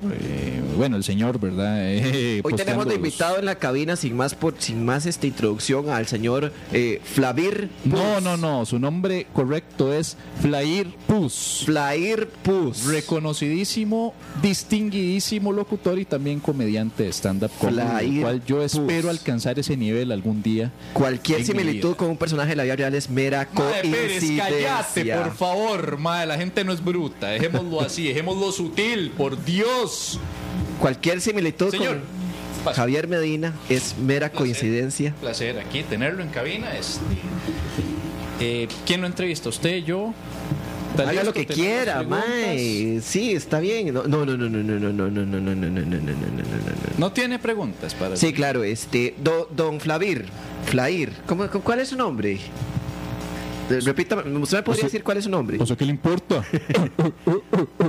[0.76, 1.78] bueno, el señor, ¿verdad?
[2.12, 5.90] Eh, Hoy tenemos de invitado en la cabina, sin más por, sin más esta introducción,
[5.90, 11.62] al señor eh, Flavir No, no, no, su nombre correcto es Flair Puz.
[11.66, 12.84] Flair Puz.
[12.86, 19.10] reconocidísimo, distinguidísimo locutor y también comediante de stand-up Flair el cual yo espero Puz.
[19.10, 20.70] alcanzar ese nivel algún día.
[20.92, 25.32] Cualquier similitud con un personaje de la vida real es mera coincidencia.
[25.34, 30.18] favor, madre, la gente no es bruta, dejémoslo así, dejémoslo sutil, por Dios.
[30.80, 32.00] Cualquier similitud Señor,
[32.64, 32.74] con.
[32.74, 35.14] Javier Medina es mera coincidencia.
[35.20, 36.76] Placer aquí tenerlo en cabina.
[36.76, 37.00] Este,
[38.40, 39.48] eh, ¿Quién lo entrevista?
[39.48, 40.12] ¿Usted, yo?
[40.90, 43.00] ¿Está Haga lo que ¿Tenemos quiera, mae.
[43.02, 43.94] Sí, está bien.
[43.94, 45.96] No, no, no, no, no, no, no, no, no, no, no, no, no, no, no,
[46.00, 46.98] no, no, no.
[46.98, 50.26] No tiene preguntas para Sí, claro, este, do- don Flavir,
[50.66, 52.38] Flair, ¿cómo, cómo- ¿cuál es su nombre?
[53.78, 55.58] Repítame, ¿usted me podría decir cuál es su nombre?
[55.60, 56.44] ¿O sea, qué le importa?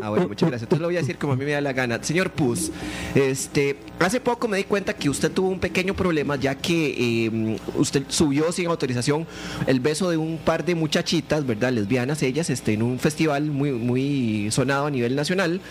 [0.02, 0.64] Ah, bueno, muchas gracias.
[0.64, 2.02] Entonces lo voy a decir como a mí me da la gana.
[2.02, 2.72] Señor Puz,
[3.14, 7.58] este, hace poco me di cuenta que usted tuvo un pequeño problema ya que eh,
[7.76, 9.28] usted subió sin autorización
[9.68, 11.72] el beso de un par de muchachitas, ¿verdad?
[11.72, 15.62] Lesbianas ellas, este, en un festival muy, muy sonado a nivel nacional.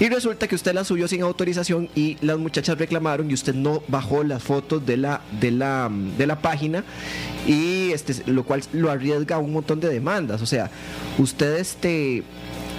[0.00, 3.82] Y resulta que usted las subió sin autorización y las muchachas reclamaron y usted no
[3.88, 6.84] bajó las fotos de la, de la, de la página
[7.46, 10.42] y este, lo cual lo arriesga un montón de demandas.
[10.42, 10.70] O sea,
[11.18, 12.22] usted este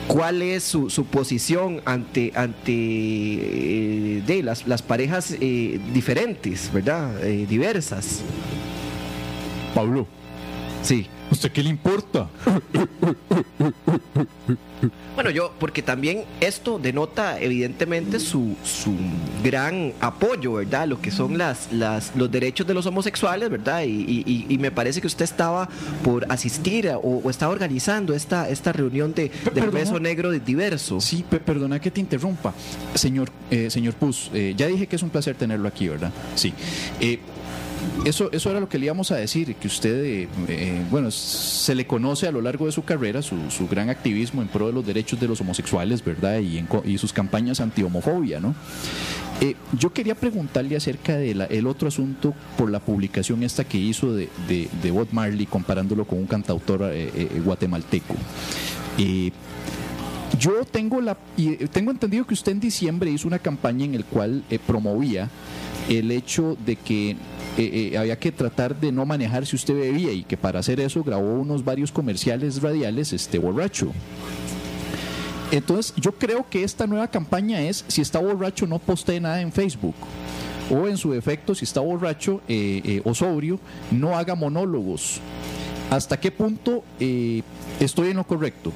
[0.08, 7.24] cuál es su, su posición ante ante eh, de las, las parejas eh, diferentes, ¿verdad?
[7.26, 8.22] Eh, diversas.
[9.74, 10.08] Pablo,
[10.84, 11.08] Sí.
[11.44, 12.30] ¿Usted qué le importa?
[15.16, 18.94] Bueno, yo, porque también esto denota evidentemente su, su
[19.44, 20.88] gran apoyo, ¿verdad?
[20.88, 23.84] Lo que son las, las, los derechos de los homosexuales, ¿verdad?
[23.84, 25.70] Y, y- y me parece que usted estaba
[26.04, 30.40] por asistir a- o, o estaba organizando esta, esta reunión de, del beso negro de
[30.40, 31.00] diverso.
[31.00, 32.54] Sí, pe- perdona que te interrumpa.
[32.96, 36.12] Señor, eh, señor Puz, eh, ya dije que es un placer tenerlo aquí, ¿verdad?
[36.36, 36.54] Sí.
[37.00, 37.20] Eh,
[38.06, 41.76] eso, eso era lo que le íbamos a decir, que usted, eh, eh, bueno, se
[41.76, 43.38] le conoce a lo largo de su carrera su,
[43.70, 46.40] gran activismo en pro de los derechos de los homosexuales, ¿verdad?
[46.40, 48.56] Y, en y sus campañas anti-homofobia, ¿no?
[49.42, 54.14] Eh, yo quería preguntarle acerca del el otro asunto por la publicación esta que hizo
[54.14, 56.92] de, de, de Bob Marley comparándolo con un cantautor
[57.44, 58.16] guatemalteco.
[60.40, 61.18] Yo tengo la
[61.72, 65.30] tengo entendido que usted en diciembre hizo una campaña en el cual eh, promovía
[65.90, 67.16] el hecho de que
[67.58, 70.80] eh, eh, había que tratar de no manejar si usted bebía y que para hacer
[70.80, 73.92] eso grabó unos varios comerciales radiales este borracho.
[75.52, 79.52] Entonces, yo creo que esta nueva campaña es si está borracho no postee nada en
[79.52, 79.94] Facebook.
[80.72, 83.60] O en su defecto, si está borracho eh, eh, o sobrio,
[83.92, 85.20] no haga monólogos.
[85.92, 86.84] ¿Hasta qué punto
[87.80, 88.72] estoy en lo correcto?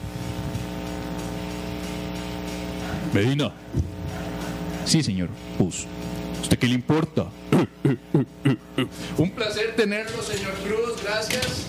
[3.12, 3.52] Medina.
[4.86, 5.30] Sí, señor.
[5.58, 5.88] Pus.
[6.44, 7.26] ¿Usted qué le importa?
[9.18, 11.02] Un placer tenerlo, señor Cruz.
[11.04, 11.66] Gracias.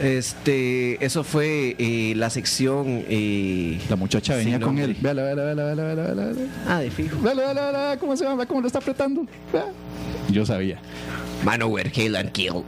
[0.00, 3.04] Este, eso fue eh, la sección.
[3.08, 4.96] eh, La muchacha venía con él.
[5.00, 6.52] Véala, véala, véala, véala, véala, véala, véala.
[6.68, 7.20] Ah, de fijo.
[7.20, 8.46] Véala, véala, véala, ¿Cómo se llama?
[8.46, 9.26] ¿Cómo lo está apretando?
[9.52, 9.66] Vea.
[10.30, 10.78] Yo sabía.
[11.44, 12.64] Manowar, Kill and Kill.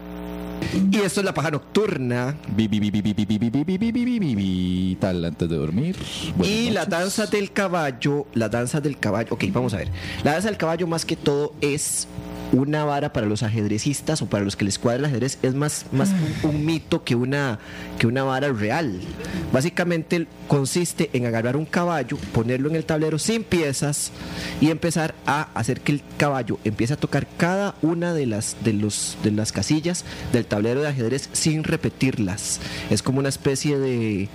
[0.90, 2.37] Y esto es La Paja Nocturna.
[2.57, 5.97] bibi bibi bibi bibi bibi bibi Tal antes de dormir.
[6.43, 8.27] Y la danza del caballo.
[8.35, 9.29] La danza del caballo.
[9.33, 9.88] Ok, vamos a ver.
[10.23, 12.07] La danza del caballo más que todo es
[12.53, 15.87] una vara para los ajedrecistas o para los que les cuadra el ajedrez, es más,
[15.93, 16.11] más
[16.43, 17.59] un, mito que una,
[17.99, 19.01] que una vara real.
[19.53, 24.13] Básicamente consiste en agarrar un caballo, ponerlo en el tablero sin piezas
[24.61, 28.73] y empezar a hacer que el caballo empiece a tocar cada una de las, de
[28.73, 32.61] los, de las casillas del tablero de ajedrez sin repetirlas.
[32.91, 34.29] Es como una especie de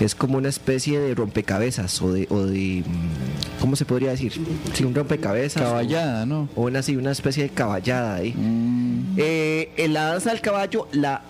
[0.00, 4.32] es como una especie de rompecabezas o de, o de mm, ¿cómo se podría decir?
[4.74, 5.62] Sí, un rompecabezas.
[5.62, 6.48] o- Caballada, ¿no?
[6.54, 8.32] O una, así, una especie de caballada ahí.
[8.36, 11.22] Mm, Eh, en la danza del caballo, la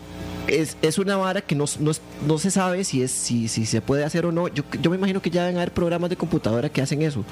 [0.47, 1.93] es, es una vara que no, no,
[2.27, 4.49] no se sabe si es si, si se puede hacer o no.
[4.49, 7.23] Yo, yo me imagino que ya deben haber programas de computadora que hacen eso.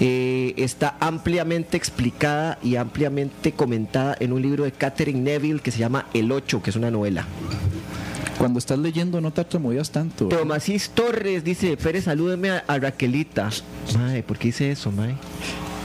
[0.00, 5.78] Eh, está ampliamente explicada y ampliamente comentada en un libro de Catherine Neville que se
[5.78, 7.26] llama El 8, que es una novela.
[8.38, 10.28] Cuando estás leyendo no te atramoyas tanto.
[10.28, 13.48] Tomasís Torres dice, Pérez, salúdeme a, a Raquelita.
[13.96, 15.14] Mae, ¿por qué hice eso, mae?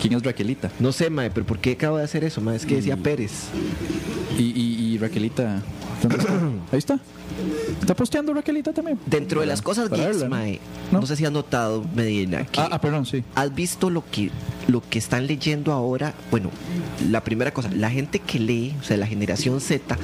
[0.02, 0.70] ¿Quién es Raquelita?
[0.80, 2.56] No sé, mae, pero ¿por qué acabo de hacer eso, mae?
[2.58, 3.04] Es que decía Mm.
[3.04, 3.32] Pérez.
[4.38, 5.62] Y, y, y Raquelita.
[6.72, 7.00] Ahí está.
[7.80, 9.00] ¿Está posteando Raquelita también?
[9.06, 10.42] Dentro de las cosas Para geeks, verla, ¿no?
[10.44, 10.60] mae,
[10.92, 11.00] no.
[11.02, 11.06] ¿No?
[11.06, 13.24] sé si has notado, Medina, que Ah, ah, perdón, sí.
[13.36, 14.30] has visto lo que,
[14.68, 16.14] lo que están leyendo ahora.
[16.30, 16.50] Bueno,
[17.10, 19.98] la primera cosa, la gente que lee, o sea, la generación Z,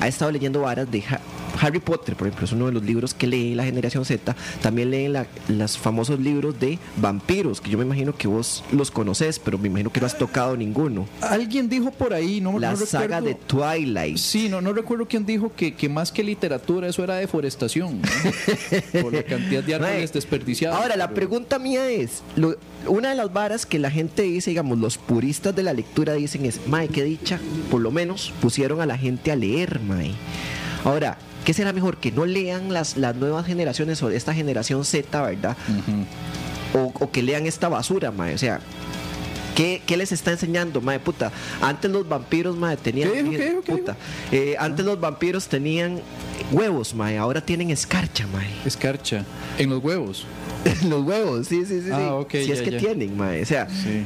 [0.00, 1.20] ha estado leyendo varas de Ha-
[1.60, 4.34] Harry Potter, por ejemplo, es uno de los libros que lee la generación Z.
[4.62, 8.90] También leen la- los famosos libros de vampiros, que yo me imagino que vos los
[8.90, 11.06] conoces, pero me imagino que no has tocado ninguno.
[11.20, 14.16] Alguien dijo por ahí, no, La no saga recuerdo- de Twilight.
[14.16, 18.00] Sí, no, no recuerdo quién dijo que, que más que literatura eso era deforestación.
[18.02, 19.00] ¿no?
[19.02, 20.76] Por la cantidad de árboles desperdiciados.
[20.78, 22.56] Ahora, la pero- pregunta mía es, lo-
[22.86, 26.44] una de las varas que la gente dice, digamos, los puristas de la lectura dicen
[26.46, 27.38] es, Mae, qué dicha,
[27.70, 30.12] por lo menos pusieron a la gente a leer, Mae.
[30.84, 31.98] Ahora, ¿qué será mejor?
[31.98, 35.56] Que no lean las, las nuevas generaciones o esta generación Z, ¿verdad?
[36.74, 38.34] O, o que lean esta basura, Mae.
[38.34, 38.60] O sea,
[39.54, 41.30] ¿Qué, qué les está enseñando, mae puta?
[41.60, 43.10] Antes los vampiros, mae, tenían.
[43.10, 43.96] ¿Qué dijo, qué dijo, puta.
[44.30, 46.00] Eh, antes los vampiros tenían
[46.50, 47.18] huevos, mae.
[47.18, 48.48] Ahora tienen escarcha, mae.
[48.64, 49.24] Escarcha.
[49.58, 50.26] En los huevos.
[50.88, 51.86] los huevos, sí, sí, sí.
[51.86, 51.90] sí.
[51.92, 52.78] Ah, ok, si ya, es que ya.
[52.78, 53.42] tienen, mae.
[53.42, 54.04] O sea, Sí.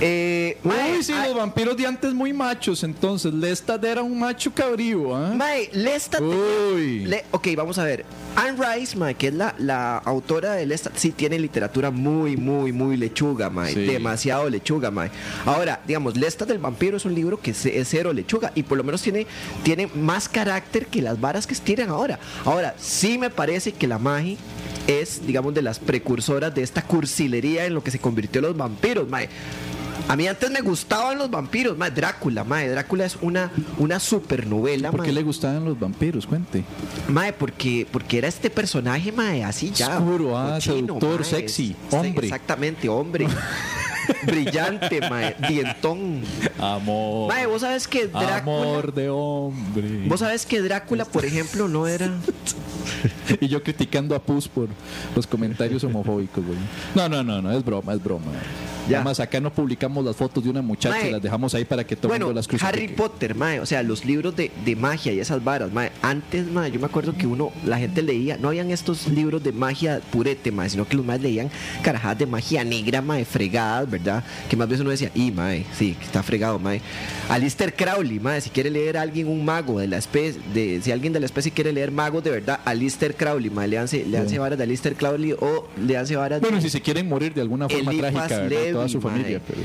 [0.00, 2.82] Eh, mae, Uy, sí, ay- los vampiros de antes muy machos.
[2.84, 5.32] Entonces, Lestat era un macho cabrío, ¿ah?
[5.34, 6.20] mae, Lestat.
[6.20, 7.04] Uy.
[7.06, 8.04] Le- ok, vamos a ver.
[8.36, 12.72] Anne Rice, mae, que es la, la autora de Lestat, sí tiene literatura muy, muy,
[12.72, 13.74] muy lechuga, mae.
[13.74, 13.80] Sí.
[13.86, 15.10] Demasiado lechuga, mae.
[15.44, 18.84] Ahora, digamos, Lestat del vampiro es un libro que es, cero lechuga y por lo
[18.84, 19.26] menos tiene,
[19.62, 22.18] tiene más carácter que las varas que tiran ahora.
[22.44, 24.36] Ahora, sí me parece que la magia
[24.86, 29.08] es, digamos, de las precursoras de esta cursilería en lo que se convirtió los vampiros,
[29.08, 29.28] mae.
[30.10, 31.92] A mí antes me gustaban los vampiros, mae.
[31.92, 32.68] Drácula, mae.
[32.68, 36.26] Drácula es una, una supernovela, ¿Por qué le gustaban los vampiros?
[36.26, 36.64] Cuente.
[37.06, 39.98] Mae, porque, porque era este personaje, mae, así ya.
[39.98, 42.26] Oscuro, ah, cochino, seductor, mae, sexy, hombre.
[42.26, 43.28] Exactamente, hombre.
[44.26, 46.22] Brillante, mae, dientón.
[46.58, 47.28] Amor.
[47.28, 48.38] Mae, vos sabes que Drácula.
[48.38, 50.08] Amor de hombre.
[50.08, 52.10] Vos sabes que Drácula, por ejemplo, no era.
[53.40, 54.68] Y yo criticando a Pus por
[55.14, 56.58] los comentarios homofóbicos, güey.
[56.96, 58.32] No, no, no, no, es broma, es broma.
[58.90, 58.98] Ya.
[58.98, 61.08] Además, acá no publicamos las fotos de una muchacha Mae.
[61.08, 62.76] y las dejamos ahí para que todo Bueno, mundo las crucifique.
[62.76, 65.92] Harry Potter, mae, o sea, los libros de, de magia y esas varas, mae.
[66.02, 69.52] Antes, mae, yo me acuerdo que uno, la gente leía, no habían estos libros de
[69.52, 71.50] magia purete, mae, sino que los más leían
[71.82, 74.24] carajadas de magia negra, mae, fregadas, ¿verdad?
[74.48, 76.80] Que más veces uno decía, y mae, sí, está fregado, mae.
[77.28, 80.90] Alistair Crowley, mae, si quiere leer a alguien un mago de la especie, de, si
[80.90, 84.58] alguien de la especie quiere leer magos de verdad, Alistair Crowley, mae, leanse, leanse varas
[84.58, 86.62] de Alistair Crowley o leanse varas Bueno, de...
[86.62, 88.79] si se quieren morir de alguna forma trágica, ¿verdad?
[88.80, 89.40] Toda su familia.
[89.46, 89.60] Pero...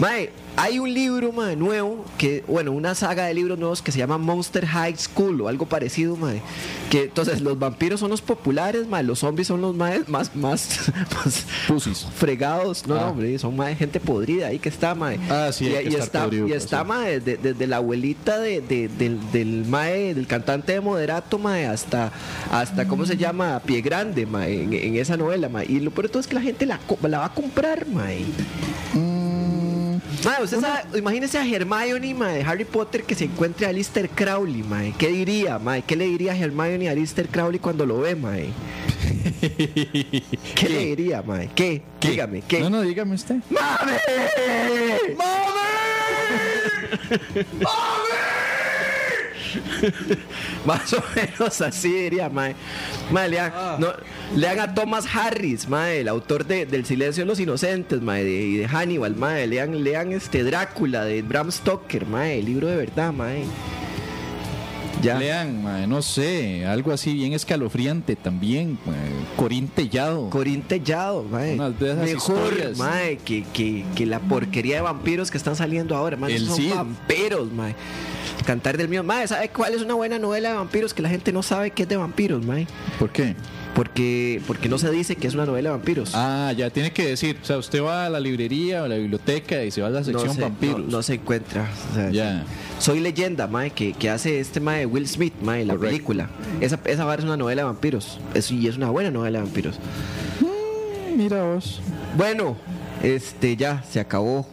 [0.00, 3.98] Mae, hay un libro, mae, nuevo, que, bueno, una saga de libros nuevos que se
[3.98, 6.42] llama Monster High School o algo parecido, mae.
[6.90, 10.90] Que entonces los vampiros son los populares, mae, los zombies son los mae, más, más,
[11.24, 12.06] más Pusis.
[12.16, 12.86] fregados.
[12.88, 13.00] No, Ah.
[13.02, 15.18] no, hombre, son mae, gente podrida ahí que está, mae.
[15.30, 16.86] Ah, sí, y, hay que y está, podrido, y está, sí.
[16.88, 21.66] mae, desde, desde la abuelita de, de- del, del mae, del cantante de moderato, mae,
[21.66, 22.10] hasta,
[22.50, 23.60] hasta ¿cómo se llama?
[23.64, 25.66] Pie Grande, mae, en, en esa novela, mae.
[25.68, 28.24] Y lo peor de todo es que la gente la, la va a comprar, mae.
[30.24, 34.08] Mae, usted sabe, imagínese a Hermione, mae, de Harry Potter que se encuentre a Alistair
[34.08, 34.94] Crowley, mae.
[34.96, 35.82] ¿Qué diría, mae?
[35.82, 38.48] ¿Qué le diría a Hermione a Alistair Crowley cuando lo ve, mae?
[40.54, 41.50] ¿Qué, le diría, mae?
[41.54, 41.82] ¿Qué?
[42.00, 42.60] Dígame, ¿qué?
[42.60, 43.36] No, no, dígame usted.
[43.50, 43.98] ¡Mame!
[50.66, 52.54] Más o menos así diría, mae.
[53.10, 53.88] Mae, lean, no,
[54.36, 58.30] lean a Thomas Harris, mae, el autor de, del Silencio de los Inocentes, mae, de,
[58.30, 59.46] y de Hannibal, mae.
[59.46, 63.44] Lean, lean este Drácula de Bram Stoker, mae, el libro de verdad, mae.
[65.02, 65.18] Ya.
[65.18, 68.78] Lean, mae, no sé, algo así bien escalofriante también.
[68.86, 68.96] mae.
[69.36, 70.30] Corín Tellado.
[70.30, 71.56] Corín Tellado, mae.
[71.56, 76.34] Mejor, mae, que, que, que la porquería de vampiros que están saliendo ahora, mae.
[76.34, 76.68] El Esos Cid.
[76.70, 77.74] son vampiros, mae.
[78.46, 79.26] Cantar del mío, mae.
[79.26, 81.88] ¿Sabe cuál es una buena novela de vampiros que la gente no sabe que es
[81.88, 82.66] de vampiros, mae?
[82.98, 83.34] ¿Por qué?
[83.74, 86.12] Porque, porque no se dice que es una novela de vampiros.
[86.14, 87.38] Ah, ya tiene que decir.
[87.42, 89.90] O sea, usted va a la librería o a la biblioteca y se va a
[89.90, 90.80] la no sección se, vampiros.
[90.80, 91.68] No, no se encuentra.
[91.90, 92.44] o sea, Ya.
[92.78, 96.28] Soy leyenda, mae, que, que hace este mae Will Smith, mae, la película.
[96.60, 98.18] Esa, esa vara es una novela de vampiros.
[98.34, 99.78] Es, y es una buena novela de vampiros.
[101.16, 101.80] Mira vos.
[102.16, 102.56] Bueno,
[103.02, 104.46] este ya se acabó.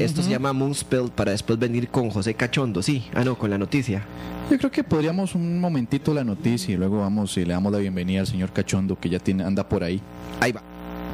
[0.00, 3.04] Esto se llama Moonspell para después venir con José Cachondo, sí.
[3.14, 4.02] Ah, no, con la noticia.
[4.50, 7.78] Yo creo que podríamos un momentito la noticia y luego vamos y le damos la
[7.78, 10.00] bienvenida al señor Cachondo que ya tiene, anda por ahí.
[10.40, 10.62] Ahí va.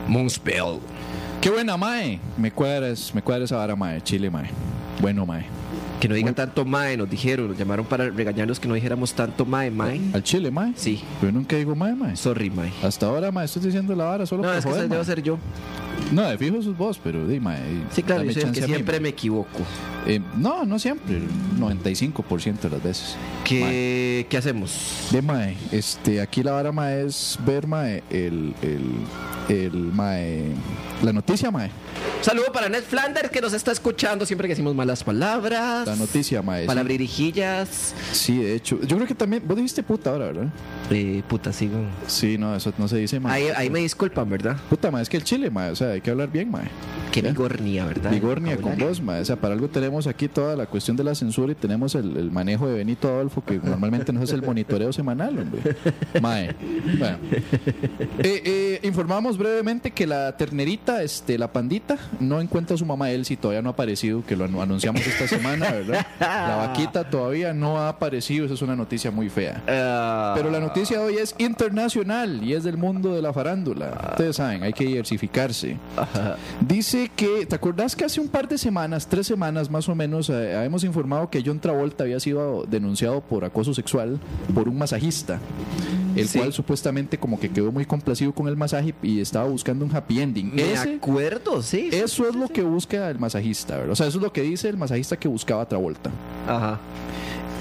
[0.08, 0.80] Moonspell.
[1.40, 2.18] Qué buena, Mae.
[2.36, 4.00] Me cuadras, me cuadra esa vara, Mae.
[4.02, 4.50] Chile, Mae.
[5.00, 5.46] Bueno, Mae.
[6.00, 9.44] Que no digan tanto mae, nos dijeron, nos llamaron para regañarnos que no dijéramos tanto
[9.44, 10.00] mae, mae.
[10.14, 10.72] Al Chile, Mae.
[10.74, 12.16] Sí, Yo nunca digo Mae, Mae.
[12.16, 12.72] sorry, mae.
[12.82, 15.04] Hasta ahora, Mae, estoy diciendo la vara solo No, por es que joder, ese debo
[15.04, 15.38] ser yo.
[16.12, 17.60] No, de fijo sus vos, pero di, mae,
[17.92, 19.60] Sí, claro, dame yo soy el chance que mí, siempre me equivoco.
[20.06, 23.16] Eh, no, no siempre, el 95% de las veces.
[23.44, 25.08] ¿Qué, ¿qué hacemos?
[25.10, 30.52] De mae, este, aquí la vara mae es ver mae el, el, el mae,
[31.02, 31.70] la noticia mae,
[32.22, 35.86] saludo para Ned Flanders que nos está escuchando siempre que decimos malas palabras.
[35.86, 36.62] la noticia mae.
[36.62, 36.66] sí.
[36.66, 37.94] Palabrerijillas.
[38.12, 40.48] Sí, de hecho, yo creo que también, vos dijiste puta ahora, ¿verdad?
[40.90, 41.68] Eh, puta, sí.
[41.68, 41.84] güey.
[42.06, 43.32] Sí, no, eso no se dice mae.
[43.32, 44.56] Ahí, ahí me disculpan, ¿verdad?
[44.68, 46.68] Puta es que el chile mae, o sea, hay que hablar bien mae.
[47.12, 48.10] Qué vigornia, ¿verdad?
[48.10, 49.20] Vigornia con vos, mae.
[49.20, 52.16] O sea, para algo tenemos aquí toda la cuestión de la censura y tenemos el,
[52.16, 55.76] el manejo de Benito Adolfo, que normalmente no es el monitoreo semanal, hombre.
[56.20, 56.54] Mae.
[56.98, 57.18] Bueno.
[58.22, 63.10] Eh, eh, informamos brevemente que la ternerita, este, la pandita, no encuentra a su mamá
[63.10, 66.06] Elsie, todavía no ha aparecido, que lo anu- anunciamos esta semana, ¿verdad?
[66.20, 69.62] La vaquita todavía no ha aparecido, esa es una noticia muy fea.
[69.68, 74.08] Ah, Pero la noticia de hoy es internacional y es del mundo de la farándula.
[74.10, 75.76] Ustedes saben, hay que diversificarse.
[76.60, 80.28] Dice que, ¿te acordás que hace un par de semanas, tres semanas más o menos,
[80.30, 84.18] eh, hemos informado que John Travolta había sido denunciado por acoso sexual
[84.54, 85.38] por un masajista,
[86.20, 86.38] el Sí.
[86.38, 90.20] cual supuestamente como que quedó muy complacido con el masaje y estaba buscando un happy
[90.20, 90.54] ending.
[90.54, 91.88] Me Ese- acuerdo, sí.
[91.92, 93.92] eso es lo que busca el masajista, ¿verdad?
[93.92, 96.10] O sea, eso es lo que dice el masajista que buscaba a Travolta.
[96.46, 96.78] Ajá.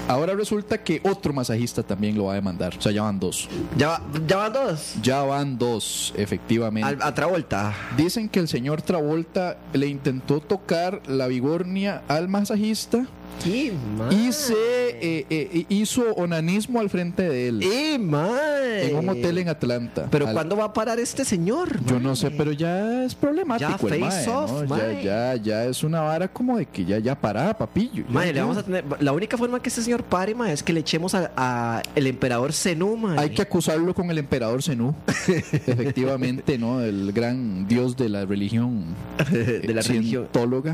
[0.08, 2.74] Ahora resulta que otro masajista también lo va a demandar.
[2.76, 3.48] O sea, ya van dos.
[3.78, 4.94] ¿Ya, va- ya van dos?
[5.02, 6.88] Ya van dos, efectivamente.
[6.88, 7.72] Al- a Travolta.
[7.96, 13.06] Dicen que el señor Travolta le intentó tocar la vigornia al masajista
[13.42, 18.30] ¡Qué se eh, eh, hizo onanismo al frente de él ¡Eh, mal!
[18.62, 20.08] en un hotel en Atlanta.
[20.10, 21.82] ¿Pero Al- cuándo va a parar este señor?
[21.86, 24.60] Yo no sé, pero ya es problemático Ya el face mae, off, ¿no?
[24.62, 25.04] Ya, mae.
[25.04, 28.04] ya, ya es una vara como de que ya, ya pará, papillo.
[28.06, 28.42] Ya, Mae, le ya.
[28.42, 28.84] vamos a tener.
[29.00, 32.06] La única forma que este señor pare, mae, es que le echemos a, a el
[32.06, 33.18] emperador Zenú, mae.
[33.18, 34.94] Hay que acusarlo con el emperador Zenú.
[35.66, 36.80] Efectivamente, ¿no?
[36.82, 38.84] El gran dios de la religión.
[39.30, 40.28] de la eh, religión.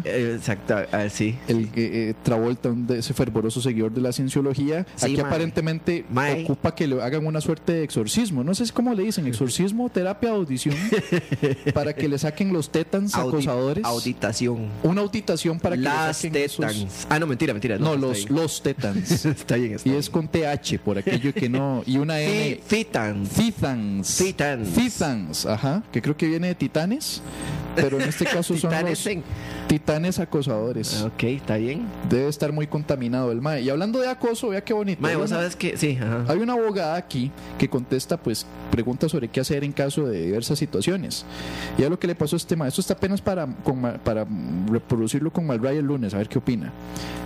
[0.05, 1.37] Exacto, ah, sí.
[1.49, 2.15] el eh, eh,
[2.49, 5.27] un de- ese fervoroso seguidor de la cienciología, Sí, aquí mae.
[5.27, 6.45] aparentemente Mae.
[6.45, 8.43] ocupa que le hagan una suerte de exorcismo.
[8.45, 10.75] No sé cómo le dicen, exorcismo, terapia, audición,
[11.75, 13.85] para que le saquen los tetans Audi- acosadores.
[13.85, 14.69] Auditación.
[14.83, 17.07] Una auditación para que Las le saquen esos- tetans.
[17.09, 17.79] Ah, no, mentira, mentira.
[17.79, 19.11] No, los, los tetans.
[19.27, 20.01] está bien, está y bien.
[20.01, 21.83] es con TH, por aquello que no.
[21.87, 22.61] Y una N.
[22.67, 23.31] Fitans.
[23.31, 24.17] Titans.
[24.19, 24.69] Titans.
[24.75, 25.83] Titans, ajá.
[25.93, 27.21] Que creo que viene de titanes.
[27.75, 29.23] Pero en este caso son Titanes los en-
[29.69, 31.03] titanes acosadores.
[31.03, 31.87] Ok, está bien.
[32.09, 33.63] Debe estar muy contaminado el mae.
[33.63, 35.03] Y hablando de acoso, vea qué bonito.
[35.03, 35.77] Mae, vos una- sabes que.
[35.77, 36.25] Sí, ajá.
[36.29, 40.59] Hay una abogada aquí que contesta, pues, preguntas sobre qué hacer en caso de diversas
[40.59, 41.25] situaciones.
[41.79, 44.27] Y a lo que le pasó a este mae, esto está apenas para, con para
[44.71, 46.73] reproducirlo con Malray el lunes, a ver qué opina.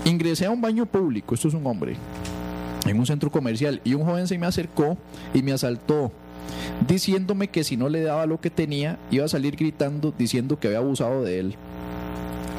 [0.05, 1.97] Ingresé a un baño público, esto es un hombre,
[2.87, 4.97] en un centro comercial, y un joven se me acercó
[5.35, 6.11] y me asaltó.
[6.89, 10.69] Diciéndome que si no le daba lo que tenía, iba a salir gritando diciendo que
[10.69, 11.55] había abusado de él.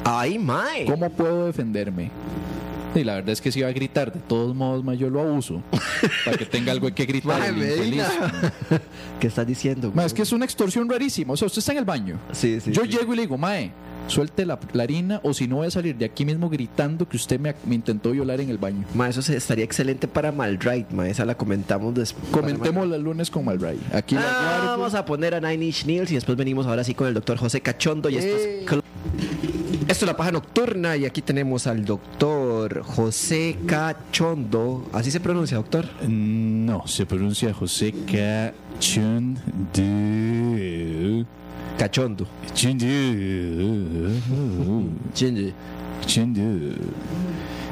[0.04, 0.84] Ay, mae.
[0.86, 2.10] ¿Cómo puedo defenderme?
[2.94, 5.20] Y la verdad es que si va a gritar, de todos modos, ma, yo lo
[5.22, 5.62] abuso.
[6.26, 7.38] para que tenga algo que gritar.
[7.40, 7.80] Mae, el infeliz.
[7.80, 8.52] Medina.
[9.18, 9.90] ¿Qué estás diciendo?
[9.94, 11.32] Ma, es que es una extorsión rarísima.
[11.32, 12.18] O sea, usted está en el baño.
[12.32, 12.72] Sí, sí.
[12.72, 12.88] yo sí.
[12.88, 13.70] llego y le digo, Mae,
[14.08, 17.16] suelte la, la harina o si no voy a salir de aquí mismo gritando que
[17.16, 18.84] usted me, me intentó violar en el baño.
[18.94, 21.08] Ma, eso se- estaría excelente para Malride, ma.
[21.08, 22.30] Esa la comentamos después.
[22.30, 23.78] Comentemos el lunes con Malray.
[23.94, 24.70] Aquí la Ah, guardo.
[24.80, 27.38] vamos a poner a Nine Inch Nails y después venimos ahora sí con el doctor
[27.38, 28.66] José Cachondo y esto es
[29.92, 34.88] esto es la paja nocturna y aquí tenemos al doctor José Cachondo.
[34.90, 35.86] Así se pronuncia, doctor.
[36.08, 39.38] No, se pronuncia José Cachón
[39.74, 41.26] de.
[41.78, 42.26] Cachondo.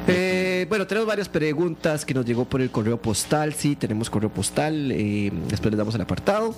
[0.08, 3.54] Eh, bueno, tenemos varias preguntas que nos llegó por el correo postal.
[3.54, 4.90] Sí, tenemos correo postal.
[4.92, 6.54] eh, después les damos el apartado.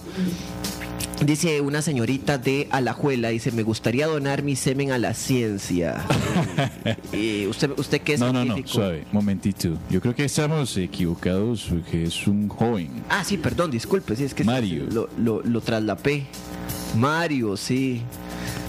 [1.25, 6.05] Dice una señorita de Alajuela, dice, me gustaría donar mi semen a la ciencia.
[7.13, 9.77] Eh, ¿usted, ¿Usted qué es No, no, no, suave, momentito.
[9.91, 12.89] Yo creo que estamos equivocados porque es un joven.
[13.11, 14.87] Ah, sí, perdón, disculpe, sí, es que Mario.
[14.91, 16.25] Lo, lo, lo traslapé.
[16.97, 18.01] Mario, sí.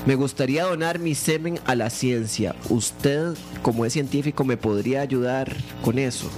[0.05, 2.55] Me gustaría donar mi semen a la ciencia.
[2.69, 6.29] ¿Usted, como es científico, me podría ayudar con eso?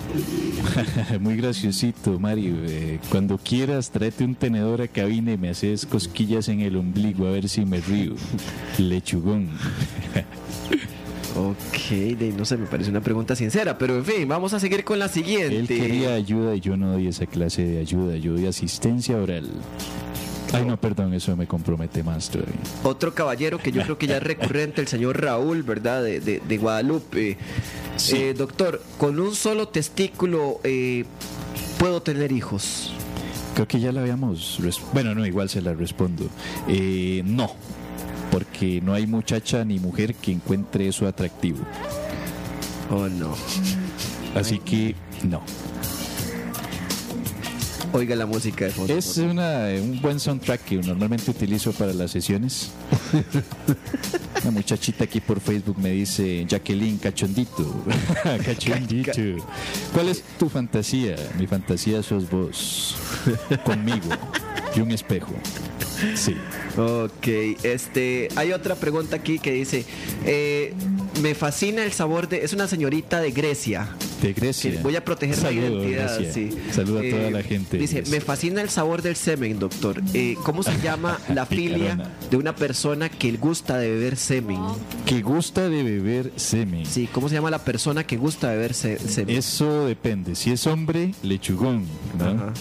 [1.19, 2.53] Muy graciosito, Mario.
[2.67, 7.25] Eh, cuando quieras, tráete un tenedor a cabina y me haces cosquillas en el ombligo
[7.27, 8.13] a ver si me río.
[8.77, 9.49] Lechugón.
[11.37, 14.85] Ok, de- no sé, me parece una pregunta sincera, pero en fin, vamos a seguir
[14.85, 15.57] con la siguiente.
[15.57, 18.15] Él quería ayuda y yo no doy esa clase de ayuda.
[18.15, 19.49] Yo doy asistencia oral.
[20.55, 22.53] Ay, no, perdón, eso me compromete más todavía.
[22.83, 26.03] Otro caballero que yo creo que ya es recurrente, el señor Raúl, ¿verdad?
[26.03, 27.37] De, de- de Guadalupe.
[27.97, 28.15] Sí.
[28.17, 31.05] Eh, doctor, con un solo testículo eh,
[31.79, 32.91] puedo tener hijos.
[33.53, 34.59] Creo que ya la habíamos.
[34.93, 36.25] Bueno, no, igual se la respondo.
[36.67, 37.51] Eh, no.
[38.31, 41.59] porque no hay muchacha ni mujer que encuentre eso atractivo.
[42.91, 43.33] Oh, no.
[44.35, 44.93] Así que
[45.23, 45.41] no.
[47.95, 48.93] Oiga la música de fondo.
[48.93, 52.71] Es una, un buen soundtrack que normalmente utilizo para las sesiones.
[54.41, 57.85] Una muchachita aquí por Facebook me dice, Jacqueline, cachondito.
[58.45, 59.13] cachondito.
[59.93, 61.15] ¿Cuál es tu fantasía?
[61.39, 62.97] Mi fantasía sos vos.
[63.63, 64.09] Conmigo.
[64.75, 65.33] Y un espejo.
[66.15, 66.35] Sí.
[66.75, 67.27] Ok,
[67.63, 69.85] este, hay otra pregunta aquí que dice,
[70.25, 70.73] eh,
[71.21, 73.87] me fascina el sabor de, es una señorita de Grecia.
[74.27, 74.71] De Grecia.
[74.71, 76.15] que voy a proteger Saludo, la identidad.
[76.17, 76.33] Grecia.
[76.33, 76.49] sí.
[76.71, 77.77] Saluda a toda Eh, la gente.
[77.77, 80.01] Dice, me fascina el sabor del semen, doctor.
[80.13, 84.59] Eh, ¿Cómo se llama la filia de una persona que gusta de beber semen?
[85.05, 86.85] Que gusta de beber semen.
[86.85, 89.35] Sí, ¿cómo se llama la persona que gusta de beber se- semen?
[89.35, 90.35] Eso depende.
[90.35, 91.85] Si es hombre, lechugón.
[92.17, 92.53] ¿no?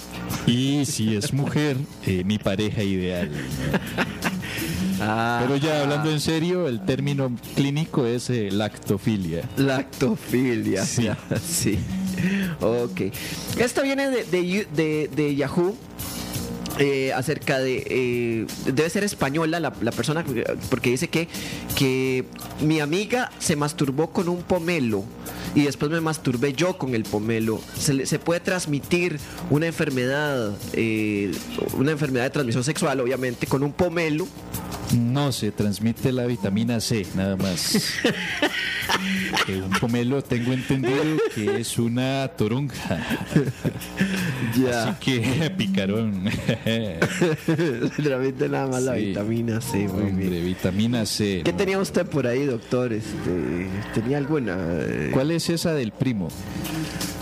[0.46, 3.30] Y si es mujer, eh, mi pareja ideal.
[3.30, 4.04] ¿no?
[5.06, 9.48] Ah, Pero ya hablando en serio, el término clínico es eh, lactofilia.
[9.56, 10.84] Lactofilia.
[10.84, 11.08] Sí.
[11.46, 11.78] sí.
[12.60, 13.12] Ok.
[13.58, 15.76] Esto viene de, de de- de Yahoo.
[16.78, 20.24] eh, acerca de eh, debe ser española la, la persona
[20.70, 21.28] porque- dice que
[21.76, 22.24] que
[22.60, 25.04] mi amiga se masturbó con un pomelo
[25.54, 31.30] y después me masturbé yo con el pomelo se, se puede transmitir una enfermedad eh,
[31.78, 34.26] una enfermedad de transmisión sexual obviamente con un pomelo
[34.96, 37.76] No se transmite la vitamina C, nada más.
[39.48, 41.02] Eh, un pomelo tengo entendido
[41.34, 43.04] que es una toronja.
[44.72, 46.24] Así que picarón.
[47.96, 49.06] transmite nada más la Sí.
[49.06, 51.42] vitamina C muy bien Hombre, vitamina C.
[51.44, 51.58] ¿Qué ¿no?
[51.58, 52.92] tenía usted por ahí, doctor?
[52.92, 54.56] Este, ¿Tenía alguna?
[54.58, 55.10] eh?
[55.12, 56.28] ¿Cuál es esa del primo?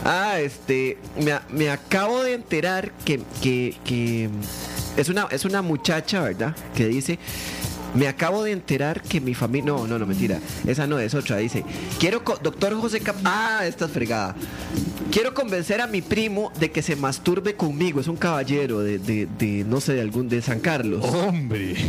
[0.05, 4.29] Ah, este, me, me acabo de enterar que, que, que
[4.97, 6.55] es, una, es una muchacha, ¿verdad?
[6.75, 7.19] Que dice,
[7.95, 9.73] me acabo de enterar que mi familia...
[9.73, 10.41] No, no, no, mentira.
[10.67, 11.37] Esa no es otra.
[11.39, 11.65] Dice,
[11.99, 12.25] quiero...
[12.25, 13.17] co- Doctor José Cap...
[13.25, 14.35] Ah, esta es fregada.
[15.11, 18.01] Quiero convencer a mi primo de que se masturbe conmigo.
[18.01, 20.29] Es un caballero de, de, de, no sé, de algún...
[20.29, 21.05] de San Carlos.
[21.05, 21.75] Hombre.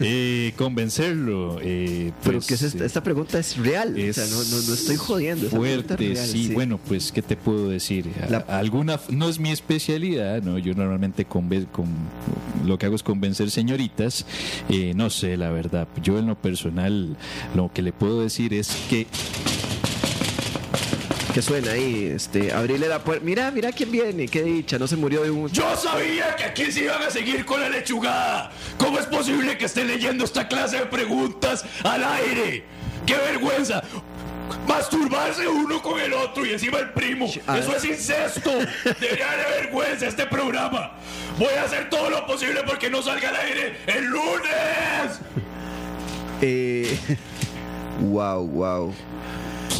[0.00, 1.58] Eh, convencerlo.
[1.62, 3.96] eh, Pero pues, que es esta, eh, esta pregunta es real.
[3.98, 5.48] Es o sea, no, no, no estoy jodiendo.
[5.48, 6.50] Fuerte, real, sí.
[6.52, 8.06] Bueno, pues, ¿qué te puedo decir?
[8.28, 10.58] La- Alguna, no es mi especialidad, ¿no?
[10.58, 11.86] Yo normalmente conven- con,
[12.64, 14.21] lo que hago es convencer señoritas.
[14.68, 15.88] Eh, no sé, la verdad.
[16.02, 17.16] Yo en lo personal,
[17.54, 19.06] lo que le puedo decir es que
[21.32, 23.24] que suena ahí, este, abrirle la puerta.
[23.24, 25.48] Mira, mira quién viene, qué dicha, no se murió de un.
[25.48, 28.52] Yo sabía que aquí se iban a seguir con la lechugada.
[28.76, 32.64] ¿Cómo es posible que estén leyendo esta clase de preguntas al aire?
[33.06, 33.82] ¡Qué vergüenza!
[35.12, 37.28] Masturbarse uno con el otro y encima el primo.
[37.46, 37.58] Ah.
[37.58, 38.50] Eso es incesto.
[39.00, 40.92] Debería de vergüenza este programa.
[41.38, 45.20] Voy a hacer todo lo posible porque no salga al aire el lunes.
[46.40, 46.98] Eh,
[48.00, 48.94] wow, wow.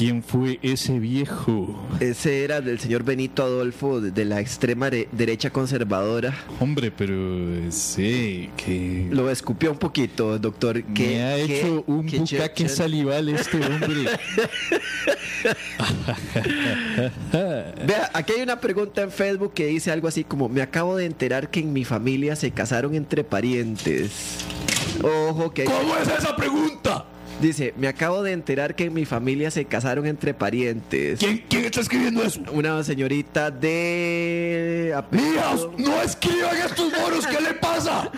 [0.02, 1.78] ¿Quién fue ese viejo?
[2.00, 6.34] Ese era del señor Benito Adolfo, de, la extrema de- derecha conservadora.
[6.58, 10.82] Hombre, pero eh, sé que Lo escupió un poquito, doctor.
[10.84, 14.06] me ¿Qué- ha hecho un qué bucaque salival este hombre.
[17.86, 21.04] Vea, aquí hay una pregunta en Facebook que dice algo así como: Me acabo de
[21.06, 24.38] enterar que en mi familia se casaron entre parientes.
[25.02, 27.04] Ojo, que ¿Cómo es esa pregunta?
[27.42, 31.18] Dice: Me acabo de enterar que en mi familia se casaron entre parientes.
[31.18, 32.40] ¿Quién, quién está escribiendo eso?
[32.52, 34.92] Una señorita de.
[34.96, 38.10] Apellido- no escriban estos moros, ¿qué le pasa?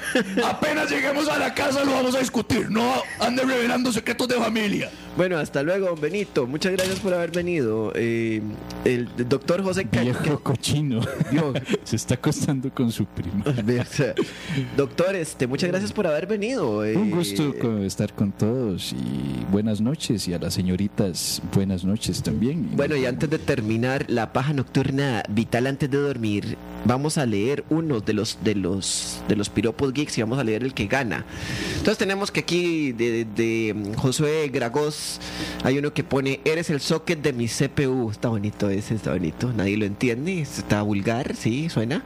[0.47, 4.91] Apenas lleguemos a la casa lo vamos a discutir, no ande revelando secretos de familia.
[5.17, 6.47] Bueno, hasta luego, don Benito.
[6.47, 7.93] Muchas gracias por haber venido.
[7.95, 8.43] Eh,
[8.85, 11.01] el doctor José Ca- viejo cochino.
[11.31, 11.57] Dios.
[11.85, 13.45] Se está acostando con su prima.
[14.77, 16.85] Doctor, este, muchas gracias por haber venido.
[16.85, 19.14] eh, Un gusto co- estar con todos y
[19.51, 22.71] buenas noches y a las señoritas buenas noches también.
[22.77, 27.65] Bueno, y antes de terminar la paja nocturna vital antes de dormir, vamos a leer
[27.71, 30.87] uno de los de los de los piropos geeks y vamos a leer el que
[30.87, 31.25] gana.
[31.73, 35.21] Entonces tenemos que aquí de, de Josué Gragos
[35.63, 38.11] hay uno que pone eres el socket de mi CPU.
[38.11, 39.53] Está bonito ese, está bonito.
[39.53, 42.03] Nadie lo entiende, está vulgar, sí, suena.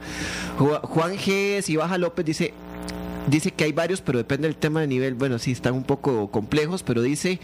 [0.57, 1.77] Ju- Juan G.
[1.77, 2.53] Baja López dice
[3.29, 5.13] Dice que hay varios, pero depende del tema de nivel.
[5.13, 7.39] Bueno, sí, están un poco complejos, pero dice,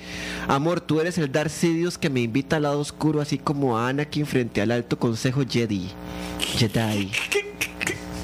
[0.48, 3.90] amor, tú eres el Darth Sidious que me invita al lado oscuro, así como a
[3.90, 5.90] Anakin frente al alto consejo Jedi.
[6.58, 7.12] Jedi.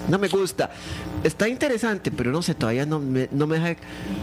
[0.09, 0.71] No me gusta.
[1.23, 3.75] Está interesante, pero no sé, todavía no me, deja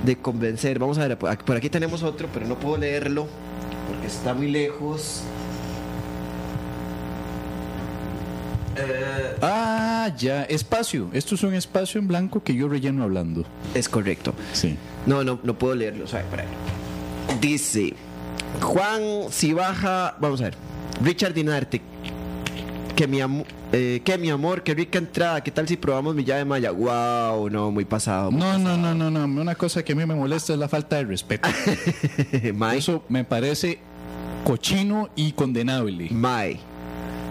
[0.05, 0.81] de convencer.
[0.81, 3.29] Vamos a ver, por aquí tenemos otro, pero no puedo leerlo
[3.89, 5.23] porque está muy lejos.
[9.43, 11.09] Ah, ya, espacio.
[11.13, 13.45] Esto es un espacio en blanco que yo relleno hablando.
[13.75, 14.35] Es correcto.
[14.53, 14.77] Sí.
[15.07, 16.07] No, no, no puedo leerlo.
[16.07, 16.45] Suave, para.
[17.41, 17.95] Dice
[18.61, 20.17] Juan, si baja.
[20.21, 20.55] Vamos a ver.
[21.03, 21.81] Richard Dinarte.
[22.97, 23.21] Que mi,
[23.73, 25.41] eh, que mi amor, qué rica entrada.
[25.41, 26.73] ¿Qué tal si probamos mi llave maya?
[26.73, 28.33] Wow, no, muy pasado.
[28.33, 29.41] muy No, no, no, no, no.
[29.41, 31.49] Una cosa que a mí me molesta es la falta de respeto.
[32.55, 32.77] pasado.
[32.77, 33.79] Eso me parece
[34.45, 36.09] cochino y condenable.
[36.11, 36.59] Mae.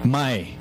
[0.05, 0.56] Mae.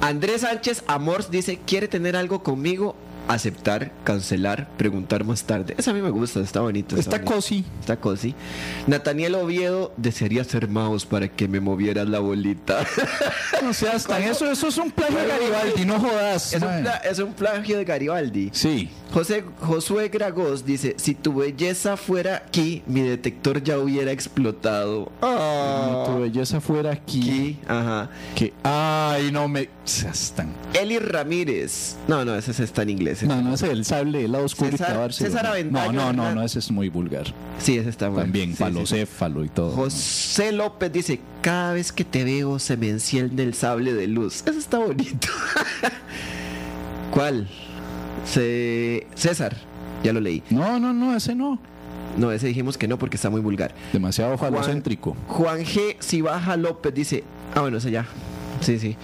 [0.00, 2.96] Andrés Sánchez Amors dice: ¿Quiere tener algo conmigo?
[3.30, 5.76] Aceptar, cancelar, preguntar más tarde.
[5.78, 6.96] Esa a mí me gusta, está bonito.
[6.96, 7.32] Está bonito.
[7.32, 7.64] cosi.
[7.78, 8.34] Está cosi.
[8.88, 12.84] Nathaniel Oviedo desearía ser mouse para que me movieras la bolita.
[13.62, 16.54] No seas tan eso, eso es un plagio de Garibaldi, no jodas.
[16.54, 18.48] es, un es un plagio de Garibaldi.
[18.54, 18.88] Sí.
[19.12, 25.12] José Josué Gragos dice: Si tu belleza fuera aquí, mi detector ya hubiera explotado.
[25.20, 27.20] Ah, Tu belleza fuera aquí.
[27.20, 28.08] aquí, ajá.
[28.34, 29.68] Que, ay, no me.
[29.84, 30.54] Seas tan.
[30.72, 31.96] Eli Ramírez.
[32.08, 33.19] No, no, ese está en inglés.
[33.26, 35.30] No, no, ese es el sable del lado oscuro César- y clavárselo.
[35.30, 36.34] César No, Avendaño, no, no, ¿verdad?
[36.36, 37.26] no, ese es muy vulgar.
[37.58, 38.22] Sí, ese está bueno.
[38.24, 38.62] También, Sí, sí, sí.
[38.64, 39.70] falocéfalo y todo.
[39.72, 44.42] José López dice, cada vez que te veo se me enciende el sable de luz.
[44.46, 45.28] Eso está bonito.
[47.10, 47.48] ¿Cuál?
[48.24, 49.06] Se...
[49.14, 49.56] César,
[50.04, 50.42] ya lo leí.
[50.50, 51.58] No, no, no, ese no.
[52.16, 53.72] No, ese dijimos que no porque está muy vulgar.
[53.92, 55.16] Demasiado falocéntrico.
[55.28, 55.96] Juan G.
[56.00, 58.06] Sibaja López dice, ah, bueno, ese ya.
[58.60, 58.96] Sí, sí.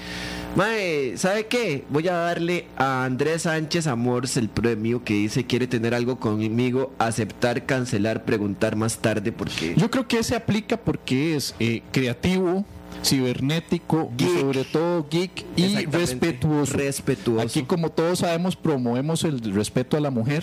[0.55, 1.85] Mae, ¿sabe qué?
[1.91, 6.95] Voy a darle a Andrés Sánchez Amors el premio que dice quiere tener algo conmigo,
[6.99, 9.75] aceptar, cancelar, preguntar más tarde porque...
[9.77, 12.65] Yo creo que ese aplica porque es eh, creativo,
[13.05, 14.41] cibernético Geek.
[14.41, 16.73] sobre todo geek y respetuoso.
[16.73, 17.43] Respetuoso.
[17.43, 20.43] Aquí, como todos sabemos, promovemos el respeto a la mujer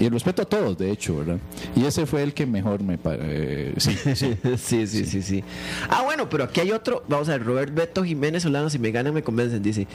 [0.00, 1.38] y respeto a todos, de hecho, ¿verdad?
[1.76, 3.74] Y ese fue el que mejor me parece.
[3.80, 4.36] sí, sí.
[4.56, 5.44] sí, sí, sí, sí.
[5.88, 7.04] Ah, bueno, pero aquí hay otro.
[7.08, 9.62] Vamos a ver, Robert Beto Jiménez Solano, si me ganan, me convencen.
[9.62, 9.86] Dice: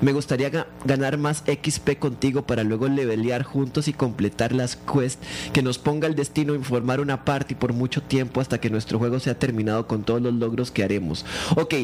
[0.00, 0.50] Me gustaría
[0.84, 5.18] ganar más XP contigo para luego levelear juntos y completar las quests.
[5.52, 8.98] Que nos ponga el destino en formar una party por mucho tiempo hasta que nuestro
[8.98, 11.24] juego sea terminado con todos los logros que haremos.
[11.56, 11.74] Ok,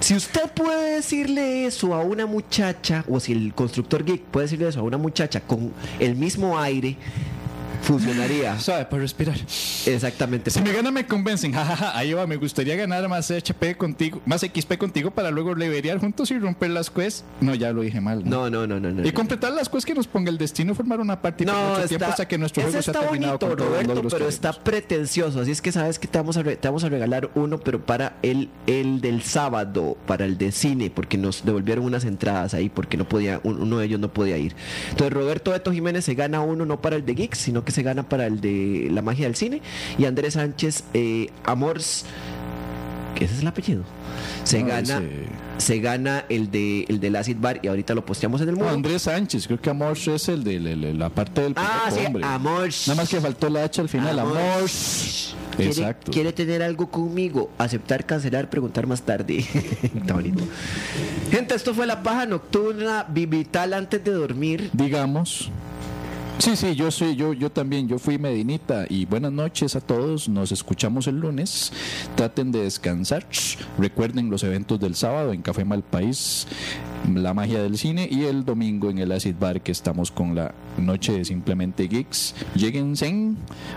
[0.00, 4.68] si usted puede decirle eso a una muchacha, o si el constructor geek puede decirle
[4.68, 6.96] eso a una muchacha con el mismo aire,
[7.82, 8.58] funcionaría.
[8.60, 9.36] Sabe, para respirar.
[9.86, 10.50] Exactamente.
[10.50, 11.54] Si me gana me convencen,
[11.94, 16.30] ahí va, me gustaría ganar más HP contigo, más XP contigo para luego levelear juntos
[16.30, 17.24] y romper las quests.
[17.40, 18.28] No, ya lo dije mal.
[18.28, 18.90] No, no, no, no.
[18.90, 19.06] no.
[19.06, 21.74] Y completar las quests que nos ponga el destino, formar una parte por No, mucho
[21.76, 25.40] está, tiempo hasta que nuestro juego sea está terminado bonito, Roberto, pero está pretencioso.
[25.40, 27.84] Así es que sabes que te vamos a, re- te vamos a regalar uno, pero
[27.84, 32.68] para el, el del sábado, para el de cine, porque nos devolvieron unas entradas ahí,
[32.68, 34.54] porque no podía, un- uno de ellos no podía ir.
[34.90, 37.82] Entonces Roberto Beto Jiménez se gana uno no para el de Geeks, sino que se
[37.82, 39.60] gana para el de la magia del cine.
[39.98, 42.04] Y Andrés Sánchez eh, Amors,
[43.14, 43.82] que ese es el apellido,
[44.44, 44.98] se No, gana.
[44.98, 48.56] ese- Se gana el de el del Acid Bar y ahorita lo posteamos en el
[48.56, 48.70] muro.
[48.70, 50.58] Andrés Sánchez, creo que Amor es el de
[50.94, 52.24] la, parte del Ah, sí, hombre.
[52.24, 52.88] Amors.
[52.88, 54.38] Nada más que faltó la H al final, Amor.
[54.38, 54.70] Amor.
[55.54, 56.12] ¿Quiere, Exacto.
[56.12, 57.50] quiere tener algo conmigo?
[57.58, 59.38] Aceptar, cancelar, preguntar más tarde.
[59.82, 60.42] Está bonito.
[61.30, 64.70] Gente, esto fue la paja nocturna vital antes de dormir.
[64.72, 65.50] Digamos.
[66.40, 70.26] Sí, sí, yo soy, yo, yo también, yo fui Medinita y buenas noches a todos.
[70.26, 71.70] Nos escuchamos el lunes.
[72.16, 73.26] Traten de descansar.
[73.76, 76.46] Recuerden los eventos del sábado en Café Mal País,
[77.14, 80.54] la magia del cine y el domingo en el Acid Bar que estamos con la
[80.78, 82.34] noche de simplemente geeks.
[82.54, 83.34] Lléguense,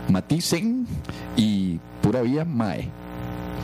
[0.07, 0.88] maticen
[1.36, 2.89] y pura vía Mae.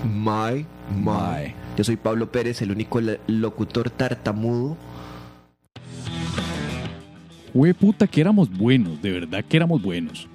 [0.04, 0.66] My,
[1.02, 1.56] Mae.
[1.78, 4.76] Yo soy Pablo Pérez, el único locutor tartamudo.
[7.54, 10.28] Güey, puta, que éramos buenos, de verdad que éramos buenos.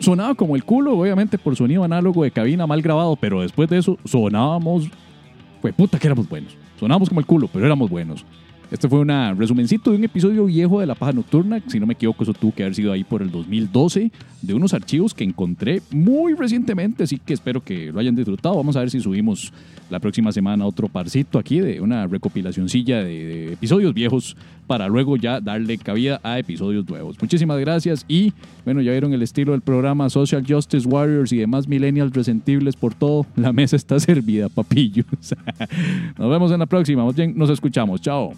[0.00, 3.78] Sonaba como el culo, obviamente, por sonido análogo de cabina mal grabado, pero después de
[3.78, 4.88] eso sonábamos.
[5.60, 6.56] Güey, puta, que éramos buenos.
[6.78, 8.24] Sonábamos como el culo, pero éramos buenos.
[8.70, 9.08] Este fue un
[9.38, 11.60] resumencito de un episodio viejo de La Paja Nocturna.
[11.66, 14.10] Si no me equivoco, eso tuvo que haber sido ahí por el 2012,
[14.42, 18.56] de unos archivos que encontré muy recientemente, así que espero que lo hayan disfrutado.
[18.56, 19.52] Vamos a ver si subimos
[19.90, 24.36] la próxima semana otro parcito aquí de una recopilacioncilla de, de episodios viejos
[24.66, 27.16] para luego ya darle cabida a episodios nuevos.
[27.20, 28.32] Muchísimas gracias y
[28.64, 32.94] bueno, ya vieron el estilo del programa Social Justice Warriors y demás millennials resentibles por
[32.94, 33.26] todo.
[33.36, 35.06] La mesa está servida, papillos.
[36.18, 37.04] Nos vemos en la próxima.
[37.34, 38.00] Nos escuchamos.
[38.00, 38.32] Chao.